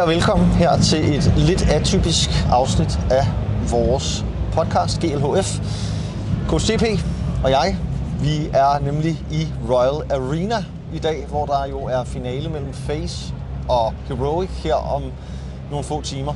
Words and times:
Hej 0.00 0.04
og 0.04 0.10
velkommen 0.10 0.48
her 0.48 0.78
til 0.78 1.16
et 1.16 1.32
lidt 1.36 1.68
atypisk 1.68 2.30
afsnit 2.52 2.98
af 3.10 3.26
vores 3.70 4.24
podcast 4.52 5.00
GLHF. 5.00 5.58
Coach 6.48 6.72
og 7.44 7.50
jeg, 7.50 7.76
vi 8.22 8.46
er 8.52 8.78
nemlig 8.78 9.12
i 9.30 9.48
Royal 9.70 10.12
Arena 10.12 10.64
i 10.94 10.98
dag, 10.98 11.26
hvor 11.28 11.46
der 11.46 11.66
jo 11.66 11.78
er 11.78 12.04
finale 12.04 12.48
mellem 12.48 12.72
Face 12.72 13.34
og 13.68 13.94
Heroic 14.08 14.48
her 14.50 14.74
om 14.74 15.02
nogle 15.70 15.84
få 15.84 16.02
timer. 16.02 16.34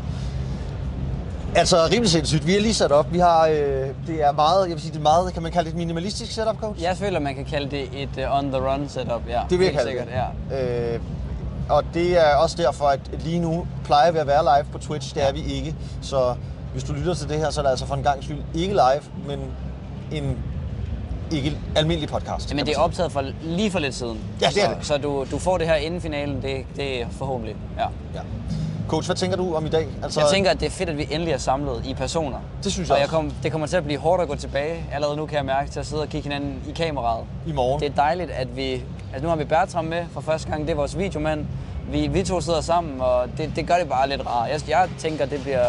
Altså 1.54 1.76
rimelig 1.92 2.10
sindssygt. 2.10 2.46
Vi 2.46 2.56
er 2.56 2.60
lige 2.60 2.74
sat 2.74 2.92
op. 2.92 3.12
Vi 3.12 3.18
har, 3.18 3.46
øh, 3.46 3.88
det 4.06 4.22
er 4.22 4.32
meget, 4.32 4.66
jeg 4.66 4.72
vil 4.74 4.80
sige, 4.80 4.92
det 4.92 4.98
er 4.98 5.02
meget, 5.02 5.32
kan 5.32 5.42
man 5.42 5.52
kalde 5.52 5.64
det 5.64 5.72
et 5.72 5.78
minimalistisk 5.78 6.32
setup, 6.32 6.56
coach? 6.60 6.82
Jeg 6.82 6.96
føler, 6.96 7.18
man 7.18 7.34
kan 7.34 7.44
kalde 7.44 7.70
det 7.70 7.82
et 8.02 8.26
uh, 8.26 8.38
on-the-run 8.38 8.88
setup, 8.88 9.22
ja. 9.28 9.40
Det 9.50 9.58
vil 9.58 9.64
jeg 9.64 9.74
kalde 9.74 9.88
sikkert, 9.88 10.06
det. 10.50 10.56
ja. 10.56 10.94
Øh, 10.94 11.00
og 11.68 11.84
det 11.94 12.18
er 12.26 12.34
også 12.34 12.56
derfor, 12.56 12.84
at 12.84 13.00
lige 13.20 13.38
nu 13.40 13.66
plejer 13.84 14.12
vi 14.12 14.18
at 14.18 14.26
være 14.26 14.42
live 14.42 14.66
på 14.72 14.78
Twitch. 14.78 15.14
Det 15.14 15.28
er 15.28 15.32
vi 15.32 15.42
ikke. 15.44 15.74
Så 16.02 16.34
hvis 16.72 16.84
du 16.84 16.92
lytter 16.92 17.14
til 17.14 17.28
det 17.28 17.38
her, 17.38 17.50
så 17.50 17.60
er 17.60 17.62
det 17.62 17.70
altså 17.70 17.86
for 17.86 17.94
en 17.94 18.02
gang 18.02 18.24
skyld 18.24 18.38
ikke 18.54 18.72
live, 18.72 19.02
men 19.26 19.40
en 20.12 20.38
ikke 21.32 21.58
almindelig 21.76 22.08
podcast. 22.08 22.54
Men 22.54 22.66
det 22.66 22.74
er 22.74 22.80
optaget 22.80 23.12
for, 23.12 23.24
lige 23.42 23.70
for 23.70 23.78
lidt 23.78 23.94
siden. 23.94 24.20
Ja, 24.40 24.46
det 24.46 24.62
er 24.62 24.68
så, 24.68 24.74
det. 24.78 24.86
Så 24.86 24.98
du, 24.98 25.26
du 25.30 25.38
får 25.38 25.58
det 25.58 25.66
her 25.66 25.74
inden 25.74 26.00
finalen, 26.00 26.42
det, 26.42 26.64
det 26.76 27.02
er 27.02 27.06
forhåbentlig, 27.10 27.56
ja. 27.78 27.86
Ja. 28.14 28.20
Coach, 28.88 29.08
hvad 29.08 29.16
tænker 29.16 29.36
du 29.36 29.54
om 29.54 29.66
i 29.66 29.68
dag? 29.68 29.86
Altså, 30.02 30.20
Jeg 30.20 30.28
tænker, 30.32 30.50
at 30.50 30.60
det 30.60 30.66
er 30.66 30.70
fedt, 30.70 30.88
at 30.88 30.96
vi 30.98 31.06
endelig 31.10 31.32
er 31.32 31.38
samlet 31.38 31.86
i 31.86 31.94
personer. 31.94 32.38
Det 32.64 32.72
synes 32.72 32.88
jeg 32.88 32.94
og 32.94 33.00
jeg 33.00 33.08
kom, 33.08 33.32
det 33.42 33.52
kommer 33.52 33.66
til 33.66 33.76
at 33.76 33.84
blive 33.84 33.98
hårdt 34.00 34.22
at 34.22 34.28
gå 34.28 34.34
tilbage. 34.34 34.86
Allerede 34.92 35.16
nu 35.16 35.26
kan 35.26 35.36
jeg 35.36 35.44
mærke 35.44 35.70
til 35.70 35.80
at 35.80 35.86
sidde 35.86 36.02
og 36.02 36.08
kigge 36.08 36.28
hinanden 36.28 36.62
i 36.68 36.72
kameraet. 36.72 37.24
i 37.46 37.52
morgen. 37.52 37.80
Det 37.80 37.90
er 37.90 37.94
dejligt, 37.94 38.30
at 38.30 38.56
vi... 38.56 38.82
Altså 39.14 39.24
nu 39.24 39.28
har 39.28 39.36
vi 39.36 39.44
Bertram 39.44 39.84
med 39.84 40.04
for 40.12 40.20
første 40.20 40.50
gang. 40.50 40.62
Det 40.62 40.70
er 40.70 40.76
vores 40.76 40.98
videomand. 40.98 41.46
Vi, 41.90 42.06
vi 42.06 42.22
to 42.22 42.40
sidder 42.40 42.60
sammen, 42.60 43.00
og 43.00 43.28
det, 43.38 43.52
det 43.56 43.66
gør 43.66 43.74
det 43.74 43.88
bare 43.88 44.08
lidt 44.08 44.26
rart. 44.26 44.50
Jeg, 44.50 44.60
jeg 44.68 44.88
tænker, 44.98 45.26
det 45.26 45.42
bliver... 45.42 45.66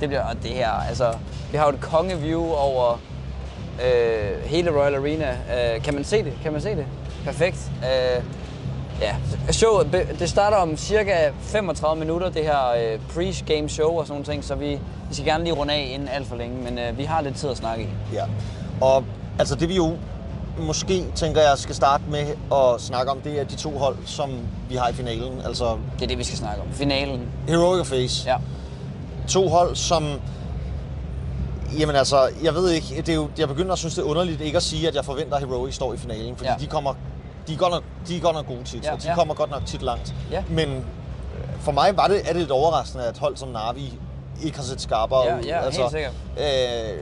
Det 0.00 0.08
bliver 0.08 0.32
det 0.42 0.50
her, 0.50 0.70
altså... 0.88 1.12
Vi 1.50 1.56
har 1.56 1.64
jo 1.64 1.70
et 1.70 1.80
kongeview 1.80 2.42
over 2.44 3.00
øh, 3.84 4.42
hele 4.44 4.70
Royal 4.70 4.94
Arena. 4.94 5.30
Øh, 5.30 5.82
kan 5.82 5.94
man 5.94 6.04
se 6.04 6.24
det? 6.24 6.32
Kan 6.42 6.52
man 6.52 6.60
se 6.60 6.70
det? 6.70 6.86
Perfekt. 7.24 7.70
Øh, 7.82 8.22
ja, 9.00 9.16
showet, 9.52 10.06
det 10.18 10.30
starter 10.30 10.56
om 10.56 10.76
cirka 10.76 11.30
35 11.40 12.00
minutter, 12.00 12.30
det 12.30 12.44
her 12.44 12.68
øh, 12.68 13.00
pre-game 13.08 13.68
show 13.68 13.98
og 13.98 14.06
sådan 14.06 14.12
nogle 14.12 14.24
ting, 14.24 14.44
så 14.44 14.54
vi, 14.54 14.78
vi 15.08 15.14
skal 15.14 15.24
gerne 15.24 15.44
lige 15.44 15.54
runde 15.54 15.74
af 15.74 15.90
inden 15.94 16.08
alt 16.08 16.26
for 16.26 16.36
længe, 16.36 16.62
men 16.62 16.78
øh, 16.78 16.98
vi 16.98 17.04
har 17.04 17.20
lidt 17.20 17.36
tid 17.36 17.50
at 17.50 17.56
snakke 17.56 17.84
i. 17.84 17.88
Ja. 18.14 18.24
Og 18.80 19.04
altså 19.38 19.54
det 19.54 19.68
vi 19.68 19.76
jo 19.76 19.96
måske, 20.60 21.04
tænker 21.14 21.40
jeg, 21.40 21.58
skal 21.58 21.74
starte 21.74 22.02
med 22.10 22.26
at 22.52 22.80
snakke 22.80 23.10
om, 23.12 23.20
det 23.20 23.40
er 23.40 23.44
de 23.44 23.56
to 23.56 23.78
hold, 23.78 23.96
som 24.06 24.30
vi 24.68 24.76
har 24.76 24.88
i 24.88 24.92
finalen. 24.92 25.40
Altså 25.44 25.76
Det 25.96 26.02
er 26.02 26.06
det, 26.06 26.18
vi 26.18 26.24
skal 26.24 26.38
snakke 26.38 26.62
om. 26.62 26.68
Finalen. 26.72 27.28
Heroic 27.48 27.80
og 27.80 27.86
Face. 27.86 28.30
Ja. 28.30 28.36
To 29.28 29.48
hold, 29.48 29.76
som... 29.76 30.04
Jamen 31.78 31.96
altså, 31.96 32.28
jeg 32.42 32.54
ved 32.54 32.70
ikke, 32.70 32.96
det 32.96 33.08
er 33.08 33.14
jo, 33.14 33.28
jeg 33.38 33.48
begynder 33.48 33.72
at 33.72 33.78
synes, 33.78 33.94
det 33.94 34.02
er 34.02 34.06
underligt 34.06 34.40
ikke 34.40 34.56
at 34.56 34.62
sige, 34.62 34.88
at 34.88 34.94
jeg 34.94 35.04
forventer, 35.04 35.36
at 35.36 35.40
Heroic 35.48 35.74
står 35.74 35.94
i 35.94 35.96
finalen, 35.96 36.36
fordi 36.36 36.50
Ja. 36.50 36.56
de 36.60 36.66
kommer... 36.66 36.94
De 37.48 37.54
er, 37.54 37.58
godt 37.58 37.72
nok, 37.72 37.82
de 38.08 38.16
er 38.16 38.20
godt 38.20 38.36
nok 38.36 38.46
gode 38.46 38.64
tit, 38.64 38.84
Ja, 38.84 38.92
og 38.92 39.02
de 39.02 39.08
ja. 39.08 39.14
kommer 39.14 39.34
godt 39.34 39.50
nok 39.50 39.66
tit 39.66 39.82
langt. 39.82 40.14
Ja. 40.30 40.42
Men 40.50 40.68
øh, 40.68 41.60
for 41.60 41.72
mig 41.72 41.96
var 41.96 42.06
det, 42.06 42.20
er 42.24 42.32
det 42.32 42.36
lidt 42.36 42.50
overraskende, 42.50 43.04
at 43.04 43.18
hold 43.18 43.36
som 43.36 43.48
Navi 43.48 43.92
ikke 44.44 44.56
har 44.56 44.64
set 44.64 44.80
skarpere 44.80 45.24
Ja, 45.24 45.38
ud. 45.38 45.42
ja, 45.42 45.62
helt 45.62 45.90
sikkert. 45.90 46.12
Øh, 46.38 46.98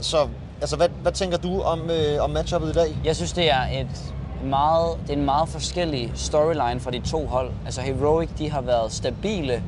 så 0.00 0.28
altså, 0.60 0.76
hvad, 0.76 0.88
hvad 1.02 1.12
tænker 1.12 1.38
du 1.38 1.60
om, 1.60 1.90
øh, 1.90 2.24
om 2.24 2.30
matchuppet 2.30 2.70
i 2.70 2.72
dag? 2.72 2.96
Jeg 3.04 3.16
synes, 3.16 3.32
det 3.32 3.50
er 3.50 3.62
et 3.80 4.14
meget, 4.44 4.98
det 5.02 5.12
er 5.12 5.16
en 5.16 5.24
meget 5.24 5.48
forskellig 5.48 6.12
storyline 6.14 6.80
fra 6.80 6.90
de 6.90 7.00
to 7.00 7.26
hold. 7.26 7.50
Altså 7.64 7.80
Heroic, 7.80 8.28
de 8.38 8.50
har 8.50 8.60
været 8.60 8.92
stabile, 8.92 9.62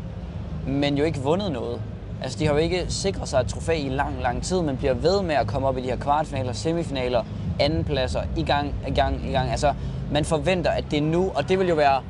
men 0.67 0.99
jo 0.99 1.05
ikke 1.05 1.19
vundet 1.21 1.53
noget. 1.53 1.81
Altså 2.23 2.39
de 2.39 2.47
har 2.47 2.53
jo 2.53 2.59
ikke 2.59 2.85
sikret 2.89 3.29
sig 3.29 3.41
et 3.41 3.47
trofæ 3.47 3.77
i 3.79 3.89
lang, 3.89 4.23
lang 4.23 4.43
tid, 4.43 4.63
men 4.63 4.77
bliver 4.77 4.95
ved 4.95 5.23
med 5.23 5.35
at 5.35 5.47
komme 5.47 5.69
op 5.69 5.79
i 5.79 5.81
de 5.81 5.87
her 5.87 5.97
kvartfinaler, 5.97 6.53
semifinaler, 6.53 7.25
andenpladser, 7.61 8.23
i 8.37 8.43
gang, 8.43 8.75
i 8.89 8.91
gang, 8.91 9.29
i 9.29 9.33
gang. 9.33 9.51
Altså 9.51 9.75
man 10.13 10.25
forventer, 10.25 10.71
at 10.71 10.85
det 10.91 10.97
er 10.97 11.03
nu, 11.03 11.33
og 11.35 11.49
det 11.49 11.59
vil 11.59 11.69
jo 11.69 11.75
være 11.75 12.01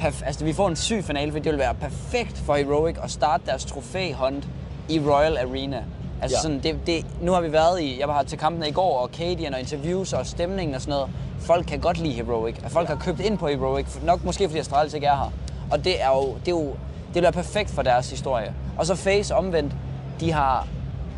perf- 0.00 0.26
altså 0.26 0.44
vi 0.44 0.52
får 0.52 0.68
en 0.68 0.76
syg 0.76 1.04
finale, 1.04 1.32
for 1.32 1.38
det 1.38 1.52
vil 1.52 1.58
være 1.58 1.74
perfekt 1.74 2.38
for 2.38 2.54
Heroic 2.54 2.96
at 3.02 3.10
starte 3.10 3.42
deres 3.46 3.64
trofæhunt 3.64 4.48
i 4.88 5.00
Royal 5.00 5.38
Arena. 5.38 5.84
Altså 6.22 6.36
Ja. 6.36 6.42
sådan, 6.42 6.60
det, 6.62 6.86
det, 6.86 7.06
nu 7.22 7.32
har 7.32 7.40
vi 7.40 7.52
været 7.52 7.80
i, 7.82 8.00
jeg 8.00 8.08
var 8.08 8.22
til 8.22 8.38
kampen 8.38 8.64
i 8.64 8.70
går, 8.70 8.98
og 8.98 9.10
Cadian 9.16 9.54
og 9.54 9.60
interviews 9.60 10.12
og 10.12 10.26
stemningen 10.26 10.74
og 10.74 10.80
sådan 10.80 10.92
noget. 10.92 11.10
Folk 11.40 11.66
kan 11.66 11.80
godt 11.80 11.98
lide 11.98 12.12
Heroic, 12.12 12.56
folk 12.68 12.88
ja. 12.88 12.94
har 12.94 13.00
købt 13.02 13.20
ind 13.20 13.38
på 13.38 13.46
Heroic, 13.48 13.86
nok 14.02 14.24
måske 14.24 14.48
fordi 14.48 14.58
Astralis 14.60 14.94
ikke 14.94 15.06
er 15.06 15.16
her. 15.16 15.32
Og 15.70 15.84
det 15.84 16.02
er 16.02 16.08
jo, 16.08 16.34
det 16.34 16.48
er 16.48 16.56
jo, 16.56 16.74
det 17.14 17.22
være 17.22 17.32
perfekt 17.32 17.70
for 17.70 17.82
deres 17.82 18.10
historie. 18.10 18.54
Og 18.78 18.86
så 18.86 18.94
Face 18.94 19.34
omvendt, 19.34 19.72
de 20.20 20.32
har 20.32 20.66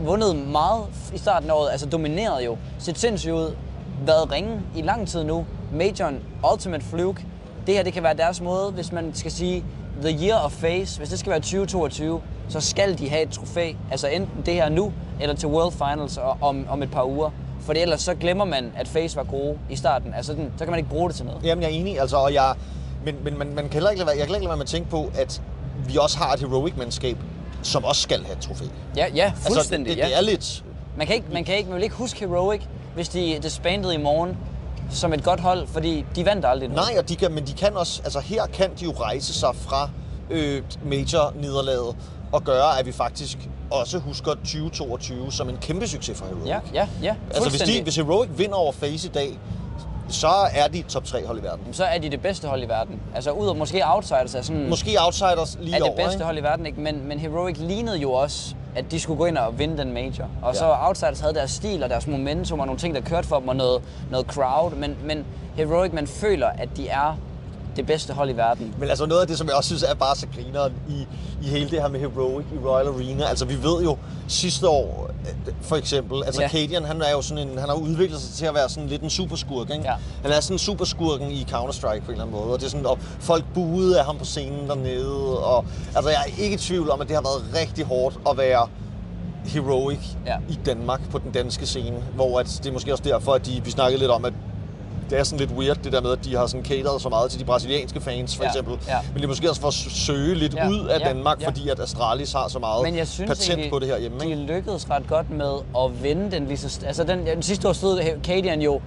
vundet 0.00 0.36
meget 0.36 0.84
i 1.14 1.18
starten 1.18 1.50
af 1.50 1.54
året, 1.54 1.70
altså 1.70 1.86
domineret 1.86 2.44
jo, 2.44 2.56
set 2.78 2.98
sindssygt 2.98 3.32
ud, 3.32 3.54
været 4.06 4.32
ringe 4.32 4.60
i 4.76 4.82
lang 4.82 5.08
tid 5.08 5.24
nu. 5.24 5.46
Majoren, 5.72 6.20
Ultimate 6.52 6.84
Fluke, 6.84 7.26
det 7.66 7.74
her 7.74 7.82
det 7.82 7.92
kan 7.92 8.02
være 8.02 8.14
deres 8.14 8.40
måde, 8.40 8.70
hvis 8.70 8.92
man 8.92 9.10
skal 9.14 9.30
sige 9.30 9.64
The 10.02 10.26
Year 10.26 10.44
of 10.44 10.52
Face, 10.52 10.98
hvis 10.98 11.08
det 11.08 11.18
skal 11.18 11.30
være 11.30 11.40
2022, 11.40 12.20
så 12.48 12.60
skal 12.60 12.98
de 12.98 13.08
have 13.08 13.22
et 13.22 13.30
trofæ, 13.30 13.72
altså 13.90 14.06
enten 14.08 14.46
det 14.46 14.54
her 14.54 14.68
nu, 14.68 14.92
eller 15.20 15.36
til 15.36 15.48
World 15.48 15.72
Finals 15.72 16.18
om, 16.40 16.66
om 16.68 16.82
et 16.82 16.90
par 16.90 17.04
uger. 17.04 17.30
For 17.60 17.72
ellers 17.72 18.02
så 18.02 18.14
glemmer 18.14 18.44
man, 18.44 18.72
at 18.76 18.88
Face 18.88 19.16
var 19.16 19.22
gode 19.22 19.58
i 19.70 19.76
starten. 19.76 20.14
Altså, 20.14 20.32
den, 20.32 20.52
så 20.56 20.64
kan 20.64 20.70
man 20.70 20.78
ikke 20.78 20.90
bruge 20.90 21.08
det 21.08 21.16
til 21.16 21.26
noget. 21.26 21.44
Jamen, 21.44 21.62
jeg 21.62 21.70
er 21.70 21.74
enig, 21.74 22.00
altså, 22.00 22.16
og 22.16 22.34
jeg, 22.34 22.54
men, 23.04 23.16
men 23.24 23.38
man, 23.38 23.54
man 23.54 23.64
kan 23.64 23.72
heller 23.72 23.90
ikke 23.90 23.98
lade 23.98 24.06
være, 24.06 24.18
jeg 24.18 24.26
kan 24.26 24.34
ikke 24.34 24.44
lade 24.44 24.48
være 24.48 24.56
med 24.56 24.64
at 24.64 24.68
tænke 24.68 24.90
på, 24.90 25.10
at 25.14 25.42
vi 25.88 25.96
også 25.96 26.18
har 26.18 26.32
et 26.32 26.40
heroic-mandskab, 26.40 27.16
som 27.62 27.84
også 27.84 28.02
skal 28.02 28.24
have 28.24 28.36
et 28.36 28.40
trofæ. 28.42 28.64
Ja, 28.96 29.06
ja, 29.14 29.32
fuldstændig. 29.34 29.56
Altså, 29.58 29.76
det, 29.76 29.86
det, 29.86 29.96
ja. 29.96 30.06
det 30.06 30.16
er 30.16 30.20
lidt... 30.20 30.64
Man 30.96 31.06
kan 31.06 31.16
ikke, 31.16 31.26
man 31.32 31.44
kan 31.44 31.56
ikke, 31.56 31.68
man 31.68 31.76
vil 31.76 31.82
ikke 31.82 31.94
huske 31.94 32.20
Heroic, 32.20 32.60
hvis 32.94 33.08
de 33.08 33.38
disbandede 33.42 33.94
i 33.94 33.98
morgen 33.98 34.36
som 34.92 35.12
et 35.12 35.24
godt 35.24 35.40
hold, 35.40 35.66
fordi 35.66 36.04
de 36.16 36.26
vandt 36.26 36.46
aldrig 36.46 36.68
noget. 36.68 36.88
Nej, 36.88 36.98
og 36.98 37.08
de 37.08 37.16
kan, 37.16 37.32
men 37.32 37.46
de 37.46 37.52
kan 37.52 37.76
også, 37.76 38.00
altså 38.04 38.20
her 38.20 38.46
kan 38.46 38.70
de 38.80 38.84
jo 38.84 38.90
rejse 38.90 39.34
sig 39.34 39.56
fra 39.56 39.90
øh, 40.30 40.62
major-nederlaget 40.84 41.96
og 42.32 42.44
gøre, 42.44 42.78
at 42.78 42.86
vi 42.86 42.92
faktisk 42.92 43.38
også 43.70 43.98
husker 43.98 44.34
2022 44.34 45.32
som 45.32 45.48
en 45.48 45.56
kæmpe 45.56 45.88
succes 45.88 46.18
for 46.18 46.26
Heroic. 46.26 46.46
Ja, 46.46 46.60
ja, 46.74 46.88
ja. 47.02 47.14
altså 47.34 47.50
hvis, 47.50 47.60
de, 47.60 47.82
hvis 47.82 47.96
Heroic 47.96 48.30
vinder 48.36 48.54
over 48.54 48.72
Face 48.72 49.08
i 49.08 49.10
dag, 49.10 49.38
så 50.14 50.28
er 50.54 50.68
de 50.68 50.82
top 50.82 51.04
3 51.04 51.26
hold 51.26 51.38
i 51.38 51.42
verden. 51.42 51.64
Så 51.72 51.84
er 51.84 51.98
de 51.98 52.10
det 52.10 52.20
bedste 52.22 52.48
hold 52.48 52.62
i 52.62 52.68
verden. 52.68 53.00
Altså 53.14 53.30
ud 53.30 53.48
af 53.48 53.56
måske 53.56 53.82
outsiders 53.86 54.34
er 54.34 54.42
sådan... 54.42 54.68
Måske 54.68 54.96
outsiders 55.04 55.58
lige 55.60 55.74
er 55.74 55.78
det 55.78 55.88
over, 55.88 55.96
bedste 55.96 56.14
ikke? 56.14 56.24
hold 56.24 56.38
i 56.38 56.42
verden, 56.42 56.66
ikke? 56.66 56.80
Men, 56.80 57.08
men 57.08 57.18
Heroic 57.18 57.56
lignede 57.58 57.98
jo 57.98 58.12
også, 58.12 58.54
at 58.76 58.90
de 58.90 59.00
skulle 59.00 59.18
gå 59.18 59.24
ind 59.24 59.38
og 59.38 59.58
vinde 59.58 59.76
den 59.78 59.92
major. 59.92 60.28
Og 60.42 60.52
Ja. 60.52 60.58
så 60.58 60.76
Outsiders 60.80 61.20
havde 61.20 61.34
deres 61.34 61.50
stil 61.50 61.82
og 61.82 61.90
deres 61.90 62.06
momentum 62.06 62.60
og 62.60 62.66
nogle 62.66 62.78
ting, 62.78 62.94
der 62.94 63.00
kørte 63.00 63.28
for 63.28 63.38
dem, 63.38 63.48
og 63.48 63.56
noget, 63.56 63.82
noget 64.10 64.26
crowd. 64.26 64.72
Men, 64.72 64.96
men 65.04 65.24
Heroic, 65.56 65.92
man 65.92 66.06
føler, 66.06 66.46
at 66.46 66.68
de 66.76 66.88
er 66.88 67.18
det 67.76 67.86
bedste 67.86 68.12
hold 68.12 68.30
i 68.30 68.36
verden. 68.36 68.74
Men 68.78 68.88
altså 68.88 69.06
noget 69.06 69.20
af 69.20 69.26
det, 69.26 69.38
som 69.38 69.46
jeg 69.46 69.54
også 69.56 69.68
synes 69.68 69.82
er 69.82 69.94
bare 69.94 70.16
så 70.16 70.26
grineren 70.34 70.72
i, 70.88 71.06
i 71.42 71.48
hele 71.48 71.70
det 71.70 71.80
her 71.82 71.88
med 71.88 72.00
Heroic 72.00 72.44
i 72.54 72.66
Royal 72.66 72.86
Arena. 72.88 73.24
Altså 73.24 73.44
vi 73.44 73.62
ved 73.62 73.82
jo 73.82 73.96
sidste 74.28 74.68
år, 74.68 75.10
øh, 75.48 75.54
for 75.62 75.76
eksempel, 75.76 76.22
altså 76.26 76.42
Ja. 76.42 76.48
Cadian, 76.48 76.84
han 76.84 77.02
er 77.02 77.10
jo 77.10 77.22
sådan 77.22 77.48
en, 77.48 77.58
han 77.58 77.68
har 77.68 77.76
udviklet 77.76 78.20
sig 78.20 78.34
til 78.34 78.46
at 78.46 78.54
være 78.54 78.68
sådan 78.68 78.88
lidt 78.88 79.02
en 79.02 79.10
superskurk, 79.10 79.70
ikke? 79.70 79.84
Ja. 79.84 79.94
Han 80.22 80.30
er 80.32 80.40
sådan 80.40 80.58
superskurken 80.58 81.30
i 81.30 81.46
Counter-Strike 81.50 82.00
på 82.04 82.06
en 82.06 82.10
eller 82.10 82.24
anden 82.24 82.30
måde, 82.30 82.52
og 82.52 82.58
det 82.60 82.66
er 82.66 82.70
sådan, 82.70 82.86
og 82.86 82.98
folk 83.20 83.44
buede 83.54 83.98
af 83.98 84.04
ham 84.04 84.18
på 84.18 84.24
scenen 84.24 84.68
dernede, 84.68 85.38
og 85.38 85.64
altså 85.96 86.10
jeg 86.10 86.18
er 86.26 86.42
ikke 86.42 86.54
i 86.54 86.58
tvivl 86.58 86.90
om, 86.90 87.00
at 87.00 87.08
det 87.08 87.16
har 87.16 87.22
været 87.22 87.62
rigtig 87.62 87.84
hårdt 87.84 88.18
at 88.30 88.38
være 88.38 88.68
heroic 89.44 89.98
Ja. 90.26 90.36
i 90.48 90.58
Danmark 90.66 91.10
på 91.10 91.18
den 91.18 91.30
danske 91.30 91.66
scene, 91.66 91.96
hvor 92.14 92.40
at 92.40 92.46
det 92.62 92.66
er 92.66 92.72
måske 92.72 92.92
også 92.92 93.04
derfor, 93.04 93.32
at 93.32 93.46
de, 93.46 93.60
vi 93.64 93.70
snakkede 93.70 93.98
lidt 93.98 94.10
om, 94.10 94.24
at 94.24 94.32
det 95.10 95.18
er 95.18 95.24
sådan 95.24 95.38
lidt 95.38 95.50
weird, 95.50 95.76
det 95.84 95.92
der 95.92 96.00
med, 96.00 96.12
at 96.12 96.24
de 96.24 96.36
har 96.36 96.46
sådan 96.46 96.64
cateret 96.64 97.02
så 97.02 97.08
meget 97.08 97.30
til 97.30 97.40
de 97.40 97.44
brasilianske 97.44 98.00
fans, 98.00 98.36
for 98.36 98.42
Ja, 98.44 98.48
eksempel. 98.48 98.78
ja. 98.88 98.96
Men 99.06 99.16
det 99.16 99.24
er 99.24 99.28
måske 99.28 99.48
også 99.50 99.60
for 99.60 99.68
at 99.68 99.74
søge 99.74 100.34
lidt 100.34 100.54
Ja, 100.54 100.68
ud 100.68 100.86
af 100.86 100.98
ja, 101.00 101.08
Danmark, 101.08 101.40
ja. 101.42 101.48
fordi 101.48 101.68
at 101.68 101.80
Astralis 101.80 102.32
har 102.32 102.48
så 102.48 102.58
meget 102.58 102.82
Men 102.84 102.96
jeg 102.96 103.08
synes 103.08 103.28
patent 103.28 103.48
egentlig, 103.50 103.70
på 103.70 103.78
det 103.78 103.88
her 103.88 103.98
hjemme. 103.98 104.18
de 104.20 104.24
Ikke? 104.30 104.36
lykkedes 104.42 104.90
ret 104.90 105.08
godt 105.08 105.30
med 105.30 105.52
at 105.78 106.02
vende 106.02 106.30
den 106.30 106.46
lige 106.46 106.56
så... 106.58 106.86
Altså 106.86 107.04
den, 107.04 107.26
den 107.26 107.42
sidste 107.42 107.68
år 107.68 107.72
stod 107.72 108.00
Cadian 108.24 108.62
jo 108.62 108.80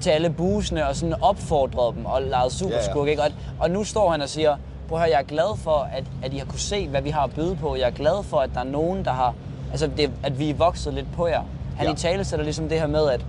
til 0.00 0.10
alle 0.10 0.30
busene 0.30 0.88
og 0.88 0.96
sådan 0.96 1.14
opfordrede 1.22 1.96
dem 1.96 2.06
og 2.06 2.22
legede 2.22 2.50
superskurk, 2.54 3.06
Ja, 3.06 3.10
ikke? 3.10 3.22
Og, 3.22 3.30
og 3.60 3.70
nu 3.70 3.84
står 3.84 4.10
han 4.10 4.22
og 4.22 4.28
siger, 4.28 4.56
prøv 4.88 4.98
at 4.98 5.04
høre, 5.04 5.10
jeg 5.12 5.20
er 5.20 5.26
glad 5.26 5.58
for, 5.58 5.88
at, 5.94 6.04
at 6.22 6.32
I 6.34 6.38
har 6.38 6.44
kunne 6.44 6.58
se, 6.60 6.88
hvad 6.88 7.02
vi 7.02 7.10
har 7.10 7.22
at 7.24 7.30
byde 7.30 7.56
på. 7.60 7.76
Jeg 7.76 7.86
er 7.86 7.90
glad 7.90 8.24
for, 8.24 8.36
at 8.36 8.50
der 8.54 8.60
er 8.60 8.64
nogen, 8.64 9.04
der 9.04 9.10
har... 9.12 9.34
Altså, 9.70 9.90
det, 9.96 10.10
at 10.22 10.38
vi 10.38 10.50
er 10.50 10.54
vokset 10.54 10.94
lidt 10.94 11.06
på 11.16 11.26
jer. 11.26 11.42
Han 11.76 11.86
Ja. 11.86 11.92
i 11.92 11.96
tale 11.96 12.24
sætter 12.24 12.44
ligesom 12.44 12.68
det 12.68 12.80
her 12.80 12.86
med, 12.86 13.10
at 13.10 13.20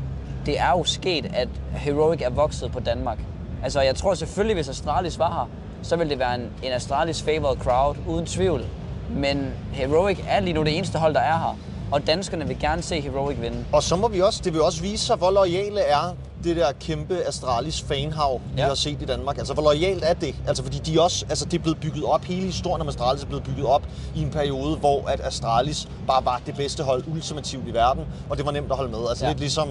det 0.45 0.59
er 0.59 0.69
jo 0.71 0.83
sket, 0.83 1.25
at 1.33 1.47
Heroic 1.71 2.21
er 2.21 2.29
vokset 2.29 2.71
på 2.71 2.79
Danmark. 2.79 3.17
Altså, 3.63 3.81
jeg 3.81 3.95
tror 3.95 4.13
selvfølgelig, 4.13 4.55
hvis 4.55 4.69
Astralis 4.69 5.19
var 5.19 5.33
her, 5.33 5.49
så 5.83 5.95
ville 5.95 6.09
det 6.09 6.19
være 6.19 6.35
en, 6.35 6.41
en 6.63 6.71
Astralis 6.71 7.21
favored 7.21 7.57
crowd, 7.57 7.95
uden 8.07 8.25
tvivl. 8.25 8.65
Men 9.09 9.51
Heroic 9.71 10.19
er 10.27 10.39
lige 10.39 10.53
nu 10.53 10.63
det 10.63 10.77
eneste 10.77 10.99
hold, 10.99 11.13
der 11.13 11.19
er 11.19 11.37
her. 11.37 11.57
Og 11.91 12.07
danskerne 12.07 12.47
vil 12.47 12.59
gerne 12.59 12.81
se 12.81 13.01
Heroic 13.01 13.41
vinde. 13.41 13.65
Og 13.73 13.83
så 13.83 13.95
må 13.95 14.07
vi 14.07 14.21
også, 14.21 14.41
det 14.43 14.53
vil 14.53 14.61
også 14.61 14.81
vise 14.81 15.05
sig, 15.05 15.15
hvor 15.15 15.31
lojale 15.31 15.79
er 15.81 16.15
det 16.43 16.55
der 16.55 16.71
kæmpe 16.79 17.23
Astralis 17.27 17.81
fanhav, 17.81 18.41
vi 18.55 18.61
Ja. 18.61 18.67
har 18.67 18.75
set 18.75 19.01
i 19.01 19.05
Danmark. 19.05 19.37
Altså, 19.37 19.53
hvor 19.53 19.63
lojalt 19.63 20.03
er 20.07 20.13
det? 20.13 20.35
Altså, 20.47 20.63
fordi 20.63 20.77
de 20.77 21.01
også, 21.01 21.25
altså, 21.29 21.45
det 21.45 21.53
er 21.57 21.61
blevet 21.61 21.79
bygget 21.79 22.03
op, 22.03 22.23
hele 22.23 22.45
historien 22.45 22.81
om 22.81 22.87
Astralis 22.87 23.23
er 23.23 23.27
blevet 23.27 23.43
bygget 23.43 23.65
op 23.65 23.81
i 24.15 24.21
en 24.21 24.29
periode, 24.29 24.75
hvor 24.77 25.07
at 25.07 25.21
Astralis 25.23 25.87
bare 26.07 26.25
var 26.25 26.41
det 26.45 26.55
bedste 26.55 26.83
hold 26.83 27.03
ultimativt 27.13 27.67
i 27.67 27.73
verden, 27.73 28.03
og 28.29 28.37
det 28.37 28.45
var 28.45 28.51
nemt 28.51 28.71
at 28.71 28.77
holde 28.77 28.91
med. 28.91 28.99
Altså, 29.09 29.25
Ja. 29.25 29.31
lidt 29.31 29.39
ligesom 29.39 29.67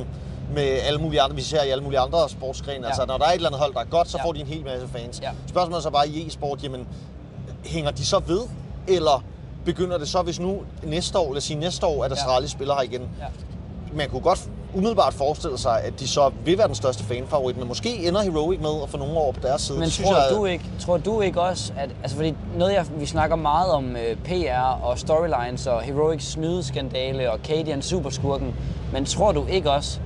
med 0.54 0.62
alle 0.86 1.00
mulige 1.00 1.20
andre, 1.20 1.36
vi 1.36 1.42
ser 1.42 1.62
i 1.62 1.70
alle 1.70 1.84
mulige 1.84 2.00
andre 2.00 2.28
sportsgrene. 2.28 2.86
Altså, 2.86 3.04
når 3.08 3.18
der 3.18 3.24
er 3.24 3.28
et 3.30 3.34
eller 3.34 3.48
andet 3.48 3.60
hold, 3.60 3.74
der 3.74 3.80
er 3.80 3.84
godt, 3.84 4.08
så 4.10 4.18
Ja. 4.18 4.24
får 4.24 4.32
de 4.32 4.40
en 4.40 4.46
hel 4.46 4.64
masse 4.64 4.88
fans. 4.88 5.20
Ja. 5.22 5.30
Spørgsmålet 5.48 5.76
er 5.78 5.82
så 5.82 5.90
bare 5.90 6.08
i 6.08 6.26
e-sport, 6.26 6.62
jamen, 6.62 6.86
hænger 7.64 7.90
de 7.90 8.06
så 8.06 8.18
ved, 8.26 8.40
eller 8.88 9.24
begynder 9.64 9.98
det 9.98 10.08
så, 10.08 10.22
hvis 10.22 10.40
nu 10.40 10.58
næste 10.82 11.18
år, 11.18 11.28
lad 11.32 11.36
os 11.36 11.44
sige 11.44 11.60
næste 11.60 11.86
år, 11.86 12.04
at 12.04 12.12
Astralis 12.12 12.50
spiller 12.50 12.74
her 12.74 12.82
igen, 12.82 13.00
Ja. 13.20 13.24
man 13.92 14.08
kunne 14.08 14.20
godt 14.20 14.48
umiddelbart 14.74 15.14
forestille 15.14 15.58
sig, 15.58 15.82
at 15.82 16.00
de 16.00 16.08
så 16.08 16.30
vil 16.44 16.58
være 16.58 16.66
den 16.66 16.74
største 16.74 17.04
fanfavorit, 17.04 17.56
men 17.56 17.68
måske 17.68 18.08
ender 18.08 18.22
Heroic 18.22 18.60
med 18.60 18.82
at 18.82 18.88
få 18.90 18.96
nogle 18.96 19.14
år 19.18 19.32
på 19.32 19.40
deres 19.42 19.62
side. 19.62 19.78
Men 19.78 19.88
Det 19.88 19.92
tror 20.04 20.16
jeg, 20.16 20.26
du 20.36 20.44
ikke, 20.44 20.64
tror 20.80 20.96
du 20.96 21.20
ikke 21.20 21.40
også, 21.40 21.72
at 21.76 21.90
altså 22.02 22.16
fordi 22.16 22.34
noget 22.56 22.72
jeg, 22.74 22.86
vi 22.96 23.06
snakker 23.06 23.36
meget 23.36 23.70
om 23.72 23.96
øh, 23.96 24.16
PR 24.16 24.82
og 24.82 24.98
storylines 24.98 25.66
og 25.66 25.82
Heroics 25.82 26.26
snydeskandale 26.26 27.32
og 27.32 27.38
Cadian 27.44 27.82
superskurken, 27.82 28.54
men 28.92 29.04
tror 29.04 29.32
du 29.32 29.46
ikke 29.46 29.70
også, 29.70 30.00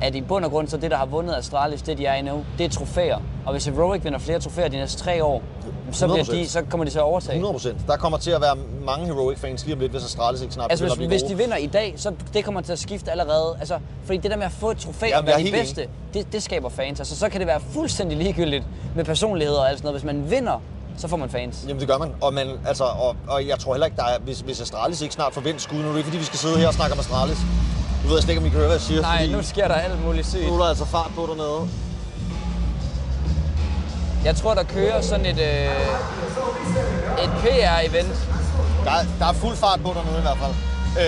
at 0.00 0.14
i 0.14 0.20
bund 0.20 0.44
og 0.44 0.50
grund 0.50 0.68
så 0.68 0.76
det 0.76 0.90
der 0.90 0.96
har 0.96 1.06
vundet 1.06 1.34
Astralis, 1.34 1.82
det 1.82 1.98
de 1.98 2.06
er 2.06 2.14
i 2.14 2.22
nu, 2.22 2.44
det 2.58 2.64
er 2.64 2.70
trofæer. 2.70 3.18
Og 3.46 3.52
hvis 3.52 3.64
Heroic 3.64 4.04
vinder 4.04 4.18
flere 4.18 4.40
trofæer 4.40 4.68
de 4.68 4.76
næste 4.76 5.02
tre 5.02 5.24
år, 5.24 5.42
så, 5.92 6.06
bliver 6.06 6.24
100%. 6.24 6.36
de, 6.36 6.48
så 6.48 6.62
kommer 6.62 6.84
de 6.84 6.90
til 6.90 6.98
at 6.98 7.04
overtage. 7.04 7.34
100 7.34 7.52
procent. 7.52 7.86
Der 7.86 7.96
kommer 7.96 8.18
til 8.18 8.30
at 8.30 8.40
være 8.40 8.56
mange 8.86 9.06
Heroic-fans 9.06 9.64
lige 9.64 9.74
om 9.74 9.80
lidt, 9.80 9.92
hvis 9.92 10.04
Astralis 10.04 10.42
ikke 10.42 10.54
snart 10.54 10.70
Altså 10.70 10.96
hvis, 10.96 11.06
hvis 11.06 11.22
de 11.22 11.36
vinder 11.36 11.56
i 11.56 11.66
dag, 11.66 11.94
så 11.96 12.12
det 12.34 12.44
kommer 12.44 12.60
til 12.60 12.72
at 12.72 12.78
skifte 12.78 13.10
allerede. 13.10 13.56
Altså, 13.60 13.78
fordi 14.04 14.18
det 14.18 14.30
der 14.30 14.36
med 14.36 14.46
at 14.46 14.52
få 14.52 14.70
et 14.70 14.78
trofæ 14.78 15.06
Jamen, 15.06 15.18
og 15.18 15.26
være 15.26 15.40
er 15.40 15.44
de 15.44 15.50
bedste, 15.50 15.88
det, 16.14 16.32
det 16.32 16.42
skaber 16.42 16.68
fans. 16.68 17.00
Altså 17.00 17.16
så 17.16 17.28
kan 17.28 17.40
det 17.40 17.46
være 17.46 17.60
fuldstændig 17.60 18.18
ligegyldigt 18.18 18.64
med 18.96 19.04
personligheder 19.04 19.60
og 19.60 19.68
alt 19.68 19.78
sådan 19.78 19.86
noget. 19.86 20.00
Hvis 20.00 20.06
man 20.06 20.30
vinder, 20.30 20.62
så 20.96 21.08
får 21.08 21.16
man 21.16 21.30
fans. 21.30 21.64
Jamen 21.68 21.80
det 21.80 21.88
gør 21.88 21.98
man, 21.98 22.14
og, 22.20 22.34
man, 22.34 22.46
altså, 22.66 22.84
og, 22.84 23.16
og 23.28 23.46
jeg 23.46 23.58
tror 23.58 23.74
heller 23.74 23.86
ikke, 23.86 23.96
der 23.96 24.04
er, 24.04 24.18
hvis, 24.18 24.40
hvis 24.40 24.60
Astralis 24.60 25.02
ikke 25.02 25.14
snart 25.14 25.34
får 25.34 25.40
vendt 25.40 25.62
skud, 25.62 25.78
nu 25.78 25.84
er 25.84 25.88
det 25.88 25.96
ikke 25.96 26.06
fordi, 26.06 26.18
vi 26.18 26.24
skal 26.24 26.38
sidde 26.38 26.58
her 26.58 26.68
og 26.68 26.74
snakke 26.74 26.92
om 26.92 26.98
Astralis. 26.98 27.38
Nu 28.04 28.08
ved 28.08 28.16
jeg 28.16 28.22
slet 28.22 28.28
ikke, 28.32 28.40
om 28.40 28.46
I 28.46 28.48
kan 28.48 28.58
høre, 28.58 28.66
hvad 28.66 28.76
jeg 28.76 28.82
siger, 28.82 29.00
Nej, 29.02 29.26
nu 29.26 29.42
sker 29.42 29.68
der 29.68 29.74
alt 29.74 30.04
muligt 30.04 30.26
sygt. 30.26 30.46
nu 30.46 30.54
er 30.54 30.58
der 30.58 30.68
altså 30.68 30.84
fart 30.84 31.10
på 31.16 31.26
dernede. 31.26 31.68
Jeg 34.24 34.36
tror, 34.36 34.54
der 34.54 34.62
kører 34.62 35.00
sådan 35.00 35.26
et, 35.26 35.38
øh, 35.38 37.24
et 37.24 37.30
PR-event. 37.42 38.14
Der, 38.84 38.90
er- 38.90 39.06
der 39.18 39.26
er 39.26 39.32
fuld 39.32 39.56
fart 39.56 39.80
på 39.82 39.88
dernede 39.88 40.18
i 40.18 40.22
hvert 40.22 40.38
fald. 40.38 40.54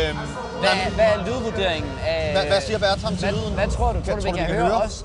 Øhm, 0.08 0.18
Hvad, 0.60 0.70
hvad 0.94 1.04
er 1.04 1.24
lydvurderingen 1.26 1.92
af... 2.06 2.32
Hvad- 2.32 2.46
hvad 2.46 2.60
siger 2.60 2.78
Bertram 2.78 3.16
til 3.16 3.28
hvad, 3.28 3.32
lyden? 3.40 3.54
Hvad 3.54 3.68
tror 3.68 3.92
du? 3.92 3.98
Tror 4.06 4.14
du, 4.16 4.22
vi 4.22 4.30
kan, 4.30 4.46
høre 4.46 4.72
os? 4.82 5.04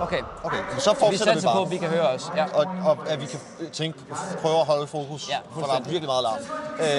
Okay, 0.00 0.18
okay, 0.44 0.56
så 0.78 0.90
vi 0.90 0.96
fortsætter 1.00 1.34
vi 1.34 1.40
på, 1.40 1.46
bare. 1.46 1.62
at 1.62 1.70
vi 1.70 1.76
kan 1.76 1.88
høre 1.88 2.08
os. 2.08 2.30
Ja. 2.36 2.44
og, 2.54 2.64
og 2.84 2.98
at 3.08 3.20
vi 3.20 3.26
kan 3.26 3.38
tænke, 3.72 3.98
prøve 4.42 4.60
at 4.60 4.66
holde 4.66 4.86
fokus, 4.86 5.28
Ja, 5.28 5.36
for 5.54 5.60
der 5.66 5.74
er 5.74 5.80
virkelig 5.80 6.06
meget 6.06 6.22
larm. 6.22 6.38